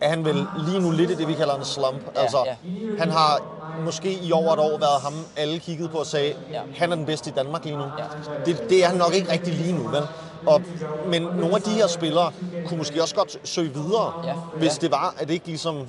er 0.00 0.08
han 0.08 0.24
vel 0.24 0.46
lige 0.66 0.80
nu 0.80 0.90
lidt 0.90 1.10
i 1.10 1.14
det, 1.14 1.28
vi 1.28 1.34
kalder 1.34 1.54
en 1.54 1.64
slump. 1.64 2.00
Ja, 2.16 2.20
altså, 2.20 2.38
ja. 2.46 2.54
han 2.98 3.10
har 3.10 3.40
måske 3.84 4.12
i 4.22 4.32
over 4.32 4.52
et 4.52 4.58
år 4.58 4.78
været 4.78 5.00
ham, 5.02 5.12
alle 5.36 5.58
kiggede 5.58 5.88
på 5.88 5.98
og 5.98 6.06
sagde, 6.06 6.34
Ja. 6.52 6.60
han 6.76 6.92
er 6.92 6.96
den 6.96 7.06
bedste 7.06 7.30
i 7.30 7.32
Danmark 7.32 7.64
lige 7.64 7.76
nu. 7.76 7.82
Ja. 7.82 8.04
Det, 8.46 8.64
det 8.70 8.84
er 8.84 8.88
han 8.88 8.96
nok 8.96 9.14
ikke 9.14 9.32
rigtig 9.32 9.54
lige 9.54 9.72
nu, 9.72 9.88
vel? 9.88 10.02
Og, 10.46 10.62
men 11.08 11.22
nogle 11.22 11.54
af 11.56 11.62
de 11.62 11.70
her 11.70 11.86
spillere 11.86 12.32
kunne 12.66 12.78
måske 12.78 13.02
også 13.02 13.14
godt 13.14 13.36
søge 13.44 13.74
videre, 13.74 14.12
Ja. 14.24 14.34
hvis 14.56 14.68
Ja. 14.72 14.78
det 14.80 14.90
var, 14.90 15.14
at 15.18 15.28
det 15.28 15.34
ikke 15.34 15.46
ligesom... 15.46 15.86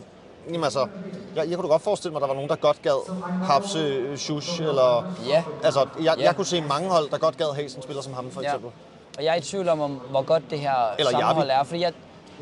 Jamen 0.47 0.63
altså, 0.63 0.87
jeg, 1.35 1.49
jeg 1.49 1.57
kunne 1.57 1.69
godt 1.69 1.81
forestille 1.81 2.11
mig, 2.11 2.17
at 2.17 2.21
der 2.21 2.27
var 2.27 2.33
nogen, 2.33 2.49
der 2.49 2.55
godt 2.55 2.81
gad 2.81 3.13
Hapse, 3.43 3.79
øh, 3.79 4.17
Shush, 4.17 4.61
eller... 4.61 5.13
Ja. 5.29 5.43
Altså, 5.63 5.87
jeg, 6.03 6.13
Ja. 6.19 6.23
jeg 6.25 6.35
kunne 6.35 6.45
se 6.45 6.61
mange 6.61 6.89
hold, 6.89 7.09
der 7.09 7.17
godt 7.17 7.37
gad 7.37 7.45
have 7.55 7.69
sådan 7.69 7.79
en 7.79 7.83
spiller 7.83 8.01
som 8.03 8.13
ham, 8.13 8.31
for 8.31 8.41
Ja. 8.41 8.47
eksempel. 8.47 8.69
Og 9.17 9.23
jeg 9.23 9.31
er 9.31 9.35
i 9.35 9.41
tvivl 9.41 9.69
om, 9.69 9.81
om 9.81 9.91
hvor 10.09 10.21
godt 10.21 10.43
det 10.49 10.59
her 10.59 10.73
Eller 10.99 11.11
sammenhold 11.11 11.47
Javi. 11.47 11.59
er. 11.59 11.63
Fordi 11.63 11.81
jeg, 11.81 11.93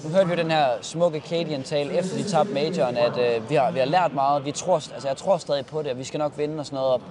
nu 0.03 0.09
hørte 0.09 0.29
vi 0.29 0.35
den 0.35 0.51
her 0.51 0.67
smukke 0.81 1.23
Cadian 1.29 1.63
tale 1.63 1.93
efter 1.93 2.17
de 2.17 2.23
tabte 2.29 2.53
majoren, 2.53 2.97
at 2.97 3.17
øh, 3.17 3.49
vi, 3.49 3.55
har, 3.55 3.71
vi 3.71 3.79
har 3.79 3.85
lært 3.85 4.13
meget. 4.13 4.45
Vi 4.45 4.51
tror, 4.51 4.75
altså, 4.75 5.07
jeg 5.07 5.17
tror 5.17 5.37
stadig 5.37 5.65
på 5.65 5.81
det, 5.81 5.91
og 5.91 5.97
vi 5.97 6.03
skal 6.03 6.17
nok 6.17 6.31
vinde 6.37 6.59
og 6.59 6.65
sådan 6.65 6.77
noget. 6.79 7.01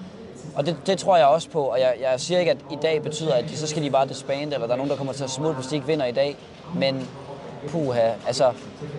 Og 0.57 0.67
det, 0.67 0.77
det 0.87 0.99
tror 0.99 1.17
jeg 1.17 1.27
også 1.27 1.51
på, 1.51 1.63
og 1.63 1.81
jeg, 1.81 1.95
jeg 2.01 2.21
siger 2.21 2.39
ikke, 2.41 2.51
at 2.51 2.59
i 2.71 2.79
dag 2.83 3.03
betyder, 3.03 3.35
at 3.35 3.45
de, 3.49 3.57
så 3.57 3.67
skal 3.67 3.83
de 3.83 3.91
bare 3.91 4.09
disbande, 4.09 4.55
eller 4.55 4.67
der 4.67 4.73
er 4.73 4.77
nogen, 4.77 4.91
der 4.91 4.97
kommer 4.97 5.13
til 5.13 5.25
at 5.25 5.31
smutte, 5.31 5.55
hvis 5.55 5.67
de 5.67 5.75
ikke 5.75 5.87
vinder 5.87 6.07
i 6.07 6.13
dag. 6.13 6.37
Men 6.75 7.09
puha, 7.69 8.11
altså, 8.27 8.53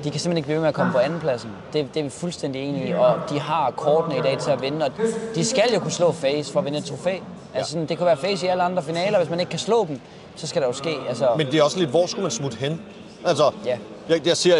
de 0.04 0.12
kan 0.12 0.20
simpelthen 0.20 0.38
ikke 0.38 0.46
blive 0.46 0.56
ved 0.56 0.62
med 0.62 0.68
at 0.70 0.74
komme 0.76 0.92
på 0.92 0.98
andenpladsen. 0.98 1.50
Det, 1.74 1.88
det 1.94 2.00
er 2.00 2.04
vi 2.04 2.10
fuldstændig 2.10 2.62
enige 2.70 2.88
i, 2.90 2.94
og 2.94 3.16
de 3.30 3.40
har 3.40 3.72
kortene 3.78 4.18
i 4.18 4.22
dag 4.22 4.38
til 4.40 4.52
at 4.52 4.62
vinde, 4.62 4.86
og 4.86 4.92
de 5.36 5.46
skal 5.46 5.64
jo 5.74 5.80
kunne 5.80 5.92
slå 5.92 6.12
Face 6.12 6.52
for 6.54 6.60
at 6.60 6.66
vinde 6.66 6.78
et 6.78 6.86
trofæ. 6.86 7.18
Altså, 7.54 7.72
sådan, 7.72 7.86
det 7.88 7.98
kan 7.98 8.06
være 8.06 8.18
Face 8.18 8.46
i 8.46 8.50
alle 8.50 8.64
andre 8.64 8.84
finaler, 8.84 9.18
hvis 9.18 9.30
man 9.30 9.40
ikke 9.40 9.50
kan 9.50 9.60
slå 9.60 9.86
dem, 9.86 10.00
så 10.36 10.48
skal 10.48 10.62
der 10.62 10.68
jo 10.68 10.74
ske. 10.74 10.96
Altså, 11.10 11.28
Men 11.38 11.48
det 11.48 11.56
er 11.60 11.64
også 11.64 11.80
lidt, 11.80 11.90
hvor 11.90 12.06
skulle 12.06 12.22
man 12.24 12.32
smutte 12.32 12.58
hen? 12.58 12.82
Altså, 13.26 13.52
Ja. 13.66 13.78
jeg, 14.10 14.28
jeg 14.28 14.38
siger, 14.38 14.56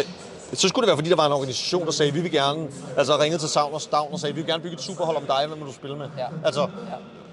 så 0.54 0.68
skulle 0.68 0.82
det 0.82 0.88
være, 0.88 0.96
fordi 0.96 1.10
der 1.10 1.16
var 1.16 1.26
en 1.26 1.32
organisation, 1.32 1.84
der 1.86 1.92
sagde, 1.92 2.12
vi 2.12 2.20
vil 2.20 2.30
gerne, 2.32 2.68
altså 2.96 3.18
ringede 3.18 3.38
til 3.42 3.48
Savn 3.48 3.74
og 3.74 3.80
Stavn 3.80 4.12
og 4.12 4.18
sagde, 4.20 4.34
vi 4.34 4.40
vil 4.40 4.50
gerne 4.50 4.62
bygge 4.62 4.74
et 4.74 4.82
superhold 4.82 5.16
om 5.16 5.22
dig, 5.26 5.44
hvem 5.48 5.58
vil 5.58 5.66
du 5.66 5.72
spille 5.72 5.96
med? 5.96 6.06
Ja. 6.18 6.26
Altså, 6.44 6.68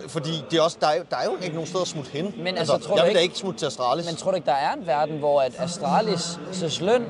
fordi 0.07 0.29
det 0.51 0.59
er 0.59 0.61
også, 0.61 0.77
der, 0.81 0.87
er, 0.87 0.95
jo- 0.97 1.03
der 1.09 1.17
er 1.17 1.23
jo 1.25 1.31
ikke 1.41 1.53
nogen 1.55 1.67
steder 1.67 1.81
at 1.81 1.87
smutte 1.87 2.11
hen. 2.11 2.33
Men 2.43 2.57
altså, 2.57 2.77
tror 2.77 2.95
jeg 2.95 3.01
du 3.01 3.05
vil 3.05 3.15
da 3.15 3.19
ikke- 3.19 3.21
ikke 3.21 3.37
smutte 3.37 3.59
til 3.59 3.65
Astralis. 3.65 4.05
Men 4.05 4.15
tror 4.15 4.31
du 4.31 4.35
ikke, 4.35 4.45
der 4.45 4.51
er 4.51 4.73
en 4.73 4.87
verden, 4.87 5.17
hvor 5.19 5.41
at 5.41 5.51
Astralis' 5.53 6.83
løn 6.85 7.05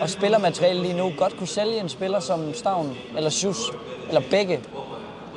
og 0.00 0.10
spillermateriale 0.10 0.82
lige 0.82 0.94
nu 0.94 1.12
godt 1.18 1.36
kunne 1.38 1.46
sælge 1.48 1.80
en 1.80 1.88
spiller 1.88 2.20
som 2.20 2.54
Stavn 2.54 2.96
eller 3.16 3.30
Sjus, 3.30 3.56
eller 4.08 4.22
begge? 4.30 4.60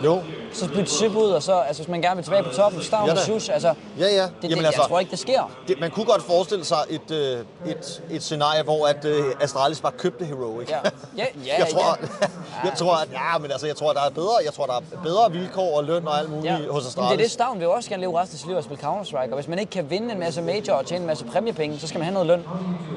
Jo, 0.06 0.22
Så 0.54 0.68
bytte 0.70 0.86
Syb 0.92 1.16
ud, 1.16 1.30
og 1.30 1.44
så, 1.44 1.54
altså 1.54 1.82
hvis 1.84 1.90
man 1.92 2.02
gerne 2.02 2.16
vil 2.16 2.24
tilbage 2.24 2.44
på 2.44 2.50
toppen, 2.50 2.82
Stavn 2.84 3.10
Ja. 3.10 3.16
Sjus, 3.16 3.50
altså... 3.50 3.74
Ja, 4.00 4.06
ja. 4.06 4.22
Det, 4.24 4.32
det, 4.42 4.50
Jamen 4.50 4.58
jeg 4.58 4.66
altså- 4.66 4.82
tror 4.88 5.00
ikke, 5.00 5.12
det 5.12 5.20
sker. 5.20 5.52
det, 5.68 5.80
man 5.80 5.92
kunne 5.92 6.06
godt 6.06 6.24
forestille 6.24 6.66
sig 6.66 6.78
et, 6.90 7.12
øh, 7.12 7.40
et, 7.72 8.02
et 8.12 8.24
scenarie, 8.24 8.64
hvor 8.64 8.88
at, 8.88 9.06
øh, 9.06 9.26
Astralis 9.42 9.82
bare 9.82 9.92
købte 9.92 10.26
Heroic. 10.26 10.70
Ja, 10.70 10.78
ja, 11.18 11.26
ja. 11.46 11.58
jeg 11.58 11.68
tror, 11.74 11.98
ja. 12.02 12.28
jeg 12.70 12.78
tror, 12.78 12.94
at, 12.96 13.08
ja, 13.12 13.38
men 13.38 13.52
altså, 13.52 13.68
jeg 13.68 13.76
tror, 13.76 13.94
der 13.94 14.02
er 14.02 14.10
bedre, 14.10 14.32
jeg 14.46 14.54
tror, 14.54 14.66
der 14.66 14.74
er 14.74 15.02
bedre 15.04 15.32
vilkår 15.32 15.78
og 15.78 15.84
løn 15.84 16.08
og 16.08 16.20
alt 16.20 16.30
muligt 16.30 16.46
Ja. 16.46 16.58
hos 16.58 16.66
Men 16.84 16.88
Astralis. 16.88 17.10
det 17.12 17.14
er 17.20 17.24
det, 17.24 17.32
Stavn 17.32 17.60
vil 17.60 17.68
også 17.68 17.90
gerne 17.90 18.02
leve 18.02 18.22
resten 18.22 18.36
af 18.36 18.40
sit 18.40 18.48
liv 18.48 18.58
og 18.58 18.64
spille 18.64 18.84
Counter-Strike. 18.84 19.30
Og 19.32 19.36
hvis 19.36 19.48
man 19.48 19.60
ikke 19.60 19.70
kan 19.70 19.90
vinde 19.90 20.14
en 20.14 20.20
masse 20.20 20.42
major 20.42 20.74
og 20.74 20.86
tjene 20.86 21.02
en 21.02 21.08
masse 21.08 21.26
præmiepenge, 21.26 21.80
så 21.80 21.88
skal 21.88 21.98
man 22.00 22.06
have 22.06 22.14
noget 22.14 22.28
løn. 22.28 22.44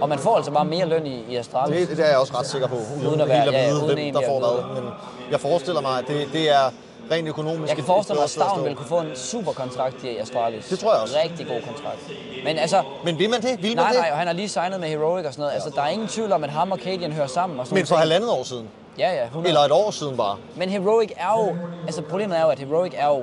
Og 0.00 0.08
man 0.08 0.18
får 0.18 0.36
altså 0.36 0.50
bare 0.50 0.64
mere 0.64 0.86
løn 0.86 1.06
i, 1.06 1.24
i 1.28 1.36
Astralis. 1.36 1.88
Det, 1.88 1.96
det 1.96 2.04
er 2.06 2.08
jeg 2.10 2.18
også 2.18 2.38
ret 2.38 2.46
sikker 2.46 2.68
på, 2.68 2.74
uden, 2.96 3.06
Uden 3.06 3.20
at 3.20 3.28
være- 3.28 3.42
helt 3.42 3.54
at 3.54 3.62
ja, 3.62 3.72
hvem 3.94 4.12
der 4.14 4.22
får 4.28 4.38
hvad. 4.38 4.82
Men 4.82 4.90
jeg 5.30 5.40
forestiller 5.40 5.80
mig, 5.80 5.98
at 5.98 6.04
det, 6.08 6.28
det 6.32 6.50
er 6.50 6.70
rent 7.10 7.28
økonomisk 7.28 7.68
Jeg 7.68 7.76
kan 7.76 7.84
forestille 7.84 8.16
mig, 8.16 8.24
at 8.24 8.30
Stavn 8.30 8.64
vil 8.64 8.74
kunne 8.74 8.86
få 8.86 9.00
en 9.00 9.16
super 9.16 9.52
kontrakt 9.52 10.04
i 10.04 10.16
Astralis. 10.16 10.66
Det 10.66 10.78
tror 10.78 10.92
jeg 10.92 11.02
også. 11.02 11.16
Rigtig 11.24 11.46
god 11.46 11.60
kontrakt. 11.60 11.98
Men 12.44 12.58
altså, 12.58 12.82
Men 13.04 13.18
vil 13.18 13.30
man 13.30 13.42
det? 13.42 13.62
Vil 13.62 13.68
man 13.68 13.76
nej, 13.76 13.90
det? 13.90 14.00
nej, 14.00 14.10
og 14.12 14.18
han 14.18 14.26
har 14.26 14.34
lige 14.34 14.48
signet 14.48 14.80
med 14.80 14.88
Heroic 14.88 15.26
og 15.26 15.32
sådan 15.32 15.42
noget. 15.42 15.54
Altså, 15.54 15.70
der 15.70 15.82
er 15.82 15.88
ingen 15.88 16.08
tvivl 16.08 16.32
om, 16.32 16.44
at 16.44 16.50
ham 16.50 16.72
og 16.72 16.78
Cadian 16.78 17.12
hører 17.12 17.26
sammen. 17.26 17.60
Og 17.60 17.66
sådan 17.66 17.78
Men 17.78 17.86
for 17.86 17.96
halvandet 17.96 18.30
år 18.30 18.42
siden? 18.42 18.68
Ja, 18.98 19.12
ja, 19.14 19.24
100. 19.24 19.48
Eller 19.48 19.60
et 19.60 19.72
år 19.72 19.90
siden 19.90 20.16
bare? 20.16 20.36
Men 20.56 20.68
Heroic 20.68 21.10
er 21.16 21.44
jo... 21.44 21.56
Altså, 21.86 22.02
problemet 22.02 22.38
er 22.38 22.42
jo, 22.42 22.48
at 22.48 22.58
Heroic 22.58 22.92
er 22.96 23.06
jo 23.06 23.22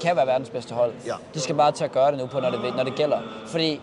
kan 0.00 0.16
være 0.16 0.26
verdens 0.26 0.50
bedste 0.50 0.74
hold. 0.74 0.92
Ja. 1.06 1.12
De 1.34 1.40
skal 1.40 1.54
bare 1.54 1.72
til 1.72 1.84
at 1.84 1.92
gøre 1.92 2.10
det 2.10 2.18
nu 2.18 2.26
på, 2.26 2.40
når 2.40 2.50
det, 2.50 2.76
når 2.76 2.84
det 2.84 2.94
gælder. 2.94 3.18
Fordi 3.46 3.80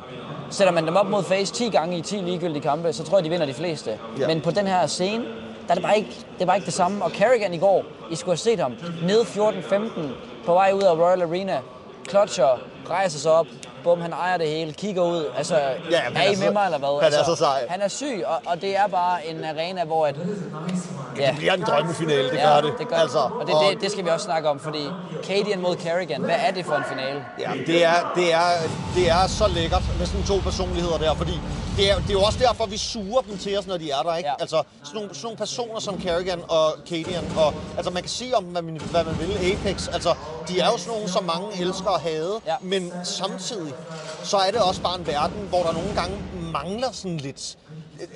sætter 0.49 0.73
man 0.73 0.87
dem 0.87 0.95
op 0.95 1.09
mod 1.09 1.23
face 1.23 1.53
10 1.53 1.69
gange 1.69 1.97
i 1.97 2.01
10 2.01 2.15
ligegyldige 2.15 2.61
kampe, 2.61 2.93
så 2.93 3.03
tror 3.03 3.17
jeg, 3.17 3.25
de 3.25 3.29
vinder 3.29 3.45
de 3.45 3.53
fleste. 3.53 3.99
Ja. 4.19 4.27
Men 4.27 4.41
på 4.41 4.51
den 4.51 4.67
her 4.67 4.87
scene, 4.87 5.25
der 5.71 5.75
er 5.75 5.79
det 5.79 5.83
bare 5.83 5.97
ikke 5.97 6.09
det, 6.33 6.41
er 6.41 6.45
bare 6.45 6.57
ikke 6.57 6.65
det 6.65 6.73
samme. 6.73 7.03
Og 7.03 7.11
Carrigan 7.11 7.53
i 7.53 7.57
går, 7.57 7.85
I 8.11 8.15
skulle 8.15 8.31
have 8.31 8.37
set 8.37 8.59
ham, 8.59 8.73
nede 9.03 9.21
14-15, 9.21 10.01
på 10.45 10.53
vej 10.53 10.71
ud 10.73 10.81
af 10.81 10.93
Royal 10.93 11.21
Arena, 11.21 11.59
klotcher, 12.05 12.59
rejser 12.89 13.19
sig 13.19 13.31
op, 13.31 13.45
bum, 13.83 14.01
han 14.01 14.13
ejer 14.13 14.37
det 14.37 14.47
hele, 14.47 14.73
kigger 14.73 15.03
ud, 15.03 15.25
altså, 15.37 15.55
Ja, 15.55 16.01
er 16.15 16.21
I 16.21 16.27
altså, 16.27 16.43
med 16.43 16.53
mig 16.53 16.65
eller 16.65 16.77
hvad? 16.77 16.89
han 16.89 17.13
er 17.13 17.17
altså, 17.17 17.23
så 17.23 17.35
sej. 17.35 17.65
Han 17.69 17.81
er 17.81 17.87
syg, 17.87 18.23
og, 18.25 18.41
og 18.45 18.61
det 18.61 18.77
er 18.77 18.87
bare 18.87 19.27
en 19.27 19.43
arena, 19.43 19.83
hvor 19.83 20.07
at, 20.07 20.15
ja, 21.17 21.27
Det 21.29 21.37
bliver 21.37 21.53
en 21.53 21.61
drømmefinale, 21.61 22.29
det 22.29 22.37
ja, 22.37 22.53
gør 22.55 22.61
det. 22.61 22.73
det 22.79 22.87
gør 22.87 22.95
altså, 22.95 23.19
og 23.19 23.47
det, 23.47 23.55
det, 23.69 23.81
det 23.81 23.91
skal 23.91 24.05
vi 24.05 24.09
også 24.09 24.23
snakke 24.25 24.49
om, 24.49 24.59
fordi 24.59 24.87
Cadian 25.23 25.61
mod 25.61 25.75
Carrigan, 25.75 26.21
hvad 26.21 26.35
er 26.47 26.51
det 26.51 26.65
for 26.65 26.73
en 26.75 26.83
finale? 26.89 27.25
Ja, 27.39 27.51
det 27.67 27.85
er, 27.85 28.11
det, 28.15 28.33
er, 28.33 28.47
det 28.95 29.09
er 29.09 29.27
så 29.27 29.47
lækkert 29.47 29.83
med 29.99 30.05
sådan 30.05 30.23
to 30.25 30.37
personligheder 30.43 30.97
der, 30.97 31.13
fordi 31.15 31.39
det 31.77 31.91
er, 31.91 31.95
det 31.95 32.09
er 32.09 32.13
jo 32.13 32.21
også 32.21 32.39
derfor, 32.39 32.65
vi 32.65 32.77
suger 32.77 33.21
dem 33.21 33.37
til 33.37 33.57
os, 33.59 33.67
når 33.67 33.77
de 33.77 33.91
er 33.91 34.01
der, 34.01 34.15
ikke? 34.15 34.29
Ja. 34.29 34.35
Altså, 34.39 34.63
sådan 34.83 34.95
nogle, 34.95 35.09
sådan 35.15 35.23
nogle 35.25 35.37
personer 35.37 35.79
som 35.79 35.97
Kerrigan 35.97 36.39
og 36.47 36.65
Cadian, 36.89 37.23
og 37.37 37.53
altså, 37.77 37.91
man 37.91 38.03
kan 38.03 38.09
sige 38.09 38.37
om, 38.37 38.43
hvad 38.43 38.61
man, 38.61 38.81
hvad 38.91 39.03
man 39.03 39.15
vil, 39.19 39.51
Apex, 39.51 39.87
altså, 39.87 40.13
de 40.47 40.59
er 40.59 40.65
jo 40.65 40.77
sådan 40.77 40.93
nogle, 40.93 41.09
som 41.09 41.23
mange 41.23 41.61
elsker 41.61 41.89
og 41.89 41.99
hade, 41.99 42.39
Ja. 42.47 42.55
men 42.61 42.91
samtidig, 43.03 43.73
så 44.23 44.37
er 44.37 44.51
det 44.51 44.61
også 44.61 44.81
bare 44.81 44.99
en 44.99 45.07
verden, 45.07 45.45
hvor 45.49 45.63
der 45.63 45.73
nogle 45.73 45.89
gange 45.95 46.15
mangler 46.51 46.91
sådan 46.91 47.17
lidt, 47.17 47.57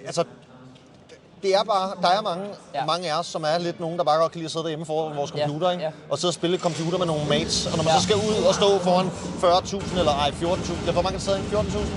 altså, 0.06 0.24
det 1.46 1.56
er 1.56 1.64
bare, 1.64 1.88
der 2.02 2.08
er 2.18 2.22
mange, 2.22 2.46
Ja. 2.74 2.80
ja. 2.80 2.86
mange 2.86 3.12
af 3.12 3.20
os, 3.20 3.26
som 3.36 3.44
er 3.44 3.58
lidt 3.58 3.80
nogen, 3.80 3.98
der 3.98 4.04
bare 4.04 4.20
godt 4.22 4.32
kan 4.32 4.40
lide 4.40 4.46
at 4.46 4.52
sidde 4.52 4.64
derhjemme 4.64 4.86
foran 4.86 5.18
vores 5.18 5.32
Ja, 5.36 5.46
computer, 5.46 5.72
ikke? 5.72 5.84
ja. 5.84 5.92
og 6.12 6.18
sidde 6.20 6.30
og 6.30 6.34
spille 6.34 6.58
computer 6.68 6.98
med 6.98 7.06
nogle 7.06 7.26
mates. 7.30 7.66
Og 7.72 7.78
når 7.78 7.84
man 7.84 7.94
Ja. 7.94 8.00
så 8.00 8.04
skal 8.08 8.16
ud 8.16 8.36
og 8.50 8.54
stå 8.56 8.70
foran 8.88 9.08
40.000 9.44 10.00
eller 10.00 10.12
ej, 10.24 10.30
14.000, 10.32 10.92
hvor 10.92 11.02
mange 11.02 11.12
kan 11.18 11.22
sidde 11.28 11.38
ind? 11.40 11.48
14.000? 11.48 11.88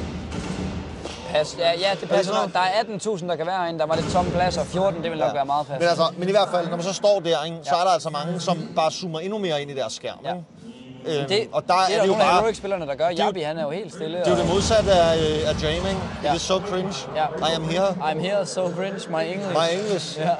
Pas, 1.33 1.57
ja, 1.59 1.71
ja, 1.79 1.91
det 2.01 2.09
passer 2.09 2.35
nok. 2.35 2.53
Der 2.53 2.59
er 2.61 2.83
18.000, 2.83 3.29
der 3.29 3.37
kan 3.37 3.47
være 3.47 3.71
en. 3.71 3.79
Der 3.79 3.87
var 3.87 3.97
lidt 3.97 4.13
tomme 4.13 4.31
pladser. 4.31 4.65
14, 4.65 5.03
det 5.03 5.11
vil 5.11 5.19
nok 5.19 5.35
være 5.35 5.45
meget 5.45 5.69
Men, 5.69 5.79
passende. 5.79 5.91
altså, 6.05 6.19
men 6.19 6.29
i 6.29 6.31
hvert 6.33 6.49
fald, 6.51 6.69
når 6.69 6.77
man 6.77 6.85
så 6.85 6.93
står 6.93 7.21
der, 7.21 7.45
ikke, 7.45 7.57
så 7.63 7.75
Ja. 7.75 7.81
er 7.81 7.85
der 7.85 7.91
altså 7.93 8.11
mange, 8.11 8.41
som 8.41 8.69
bare 8.77 8.91
zoomer 8.91 9.21
endnu 9.21 9.39
mere 9.39 9.63
ind 9.63 9.71
i 9.71 9.75
deres 9.75 9.93
skærm. 9.93 10.19
Ja. 10.25 10.29
Ikke? 10.33 10.45
Øhm, 11.09 11.29
Det, 11.29 11.49
og 11.53 11.63
der 11.67 11.75
det 11.75 11.95
er, 11.95 11.99
er, 11.99 12.01
det 12.03 12.09
jo 12.09 12.13
nogle 12.13 12.25
af 12.25 12.29
bare... 12.31 12.39
Heroic-spillerne, 12.41 12.87
der 12.87 12.95
gør. 12.95 13.09
Jabi, 13.19 13.41
han 13.41 13.59
er 13.59 13.63
jo 13.63 13.71
helt 13.71 13.93
stille. 13.95 14.19
Det 14.19 14.27
er 14.27 14.31
jo 14.31 14.37
og- 14.37 14.43
det 14.43 14.49
modsatte 14.55 14.93
af, 14.93 15.17
øh, 15.19 15.49
af 15.51 15.63
jamming. 15.63 15.99
Ja. 16.25 16.31
It 16.31 16.37
is 16.37 16.43
so 16.43 16.59
cringe. 16.61 16.95
Ja. 17.17 17.25
I 17.51 17.55
am 17.55 17.65
here. 17.65 17.89
I'm 17.89 18.19
here, 18.21 18.47
so 18.47 18.61
cringe, 18.77 19.01
my 19.11 19.23
English. 19.33 19.51
My 19.61 19.79
English. 19.79 20.19
Ja. 20.21 20.31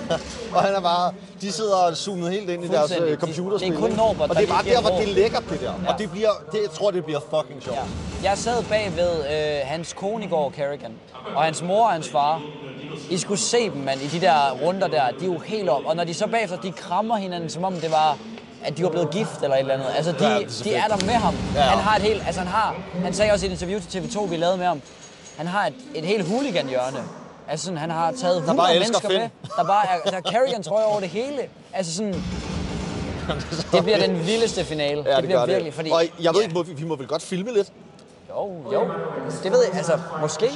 og 0.54 0.62
han 0.62 0.74
er 0.74 0.80
bare, 0.80 1.12
de 1.40 1.52
sidder 1.52 1.76
og 1.76 1.96
zoomet 1.96 2.30
helt 2.32 2.50
ind 2.50 2.64
i 2.64 2.68
deres 2.68 2.92
øh, 3.00 3.16
computerspil. 3.16 3.70
Det 3.70 3.76
er 3.76 3.80
kun? 3.80 3.90
Norbert, 3.90 4.30
Og 4.30 4.36
det 4.36 4.44
er 4.44 4.52
bare 4.52 4.64
der, 4.64 4.80
hvor 4.80 4.90
det 4.90 5.08
er 5.10 5.14
lækkert, 5.14 5.44
det 5.50 5.60
der. 5.60 5.72
Ja. 5.86 5.92
Og 5.92 5.98
det 5.98 6.10
bliver, 6.10 6.30
det, 6.52 6.58
jeg 6.62 6.70
tror, 6.70 6.90
det 6.90 7.04
bliver 7.04 7.20
fucking 7.20 7.62
sjovt. 7.62 7.76
Ja. 8.22 8.28
Jeg 8.30 8.38
sad 8.38 8.62
bag 8.64 8.92
ved 8.96 9.10
øh, 9.18 9.60
hans 9.64 9.92
kone 9.92 10.24
i 10.24 10.28
går, 10.28 10.52
Carrigan, 10.56 10.92
og 11.36 11.42
hans 11.42 11.62
mor 11.62 11.84
og 11.84 11.92
hans 11.92 12.08
far. 12.08 12.42
I 13.10 13.18
skulle 13.18 13.40
se 13.40 13.70
dem, 13.70 13.76
mand, 13.82 14.00
i 14.02 14.06
de 14.06 14.20
der 14.20 14.50
runder 14.62 14.86
der. 14.88 15.02
De 15.20 15.24
er 15.24 15.32
jo 15.32 15.38
helt 15.38 15.68
op. 15.68 15.82
Og 15.86 15.96
når 15.96 16.04
de 16.04 16.14
så 16.14 16.26
bagefter, 16.26 16.56
de 16.60 16.72
krammer 16.72 17.16
hinanden, 17.16 17.50
som 17.50 17.64
om 17.64 17.74
det 17.74 17.90
var 17.90 18.18
at 18.64 18.76
de 18.76 18.82
var 18.82 18.88
blevet 18.90 19.10
gift 19.10 19.42
eller 19.42 19.56
et 19.56 19.60
eller 19.60 19.74
andet. 19.74 19.86
Altså, 19.96 20.12
de, 20.12 20.28
Ja, 20.28 20.38
det 20.38 20.44
er 20.44 20.62
de 20.64 20.74
er 20.74 20.86
der 20.88 21.04
med 21.06 21.14
ham. 21.14 21.34
Ja. 21.54 21.60
Han 21.60 21.78
har 21.78 21.96
et 21.96 22.02
helt, 22.02 22.22
altså 22.26 22.40
han 22.40 22.48
har, 22.48 22.74
han 23.04 23.14
sagde 23.14 23.32
også 23.32 23.46
i 23.46 23.48
et 23.48 23.52
interview 23.52 23.80
til 23.90 23.98
TV2, 24.00 24.20
vi 24.30 24.36
lavede 24.36 24.56
med 24.56 24.66
ham, 24.66 24.82
han 25.36 25.46
har 25.46 25.66
et, 25.66 25.74
et 25.94 26.04
helt 26.04 26.28
hooligan-hjørne. 26.28 26.98
Altså 27.48 27.64
sådan, 27.64 27.78
han 27.78 27.90
har 27.90 28.12
taget 28.12 28.36
100 28.36 28.56
bare 28.56 28.76
elsker 28.76 29.08
mennesker 29.08 29.08
med, 29.08 29.28
der 29.56 29.64
bare 29.64 29.86
er, 30.06 30.10
der 30.10 30.16
er 30.16 30.20
Carrigan 30.32 30.62
trøje 30.62 30.84
over 30.84 31.00
det 31.00 31.08
hele. 31.08 31.38
Altså 31.72 31.94
sådan, 31.94 32.14
det 33.72 33.82
bliver 33.84 33.98
den 34.06 34.26
vildeste 34.26 34.64
finale. 34.64 35.04
Ja, 35.06 35.16
det, 35.16 35.24
bliver 35.24 35.38
gør 35.38 35.46
virkelig, 35.46 35.66
det. 35.66 35.74
fordi... 35.74 35.90
Og 35.90 36.02
jeg 36.20 36.32
ved 36.34 36.40
Ja. 36.40 36.44
ikke, 36.44 36.54
må 36.54 36.62
vi, 36.62 36.72
vi 36.72 36.84
må 36.84 36.96
vel 36.96 37.06
godt 37.06 37.22
filme 37.22 37.52
lidt? 37.52 37.72
Jo, 38.36 38.72
jo. 38.72 38.80
Det 39.42 39.52
ved 39.52 39.62
jeg, 39.64 39.74
altså, 39.76 39.98
måske. 40.20 40.50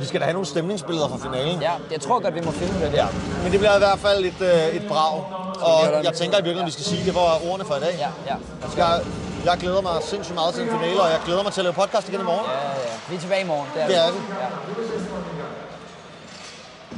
Vi 0.00 0.04
skal 0.04 0.20
da 0.20 0.24
have 0.24 0.32
nogle 0.32 0.46
stemningsbilleder 0.46 1.08
fra 1.08 1.16
finalen. 1.28 1.60
Ja, 1.62 1.72
jeg 1.90 2.00
tror 2.00 2.18
godt, 2.22 2.34
vi 2.34 2.40
må 2.40 2.50
filme 2.50 2.84
det 2.84 2.92
der. 2.92 3.06
Men 3.42 3.52
det 3.52 3.58
bliver 3.60 3.74
i 3.76 3.78
hvert 3.78 3.98
fald 3.98 4.24
et, 4.24 4.40
øh, 4.40 4.76
et 4.76 4.88
brag. 4.88 5.24
Og 5.60 6.04
jeg 6.04 6.12
tænker 6.12 6.36
i 6.38 6.42
virkeligheden, 6.46 6.66
vi 6.66 6.72
skal 6.72 6.84
sige, 6.84 7.04
det 7.04 7.14
var 7.14 7.38
ordene 7.50 7.64
for 7.64 7.74
i 7.74 7.80
dag. 7.80 7.94
Ja, 7.98 8.08
ja. 8.30 8.36
Jeg, 8.76 9.00
jeg 9.44 9.56
glæder 9.60 9.80
mig 9.82 9.92
sindssygt 10.02 10.34
meget 10.34 10.54
til 10.54 10.62
den 10.62 10.70
finale, 10.78 11.00
og 11.02 11.10
jeg 11.10 11.20
glæder 11.24 11.42
mig 11.42 11.52
til 11.52 11.60
at 11.60 11.64
lave 11.64 11.74
podcast 11.74 12.08
igen 12.08 12.20
i 12.20 12.24
morgen. 12.24 12.46
Ja, 12.46 12.68
ja. 12.68 12.94
Vi 13.08 13.14
er 13.16 13.20
tilbage 13.20 13.42
i 13.44 13.46
morgen. 13.46 13.68
Det 13.74 13.82
er, 13.82 13.86
Det 13.86 13.96
er 13.96 14.10
vi. 14.12 14.18
Ja. 14.42 15.37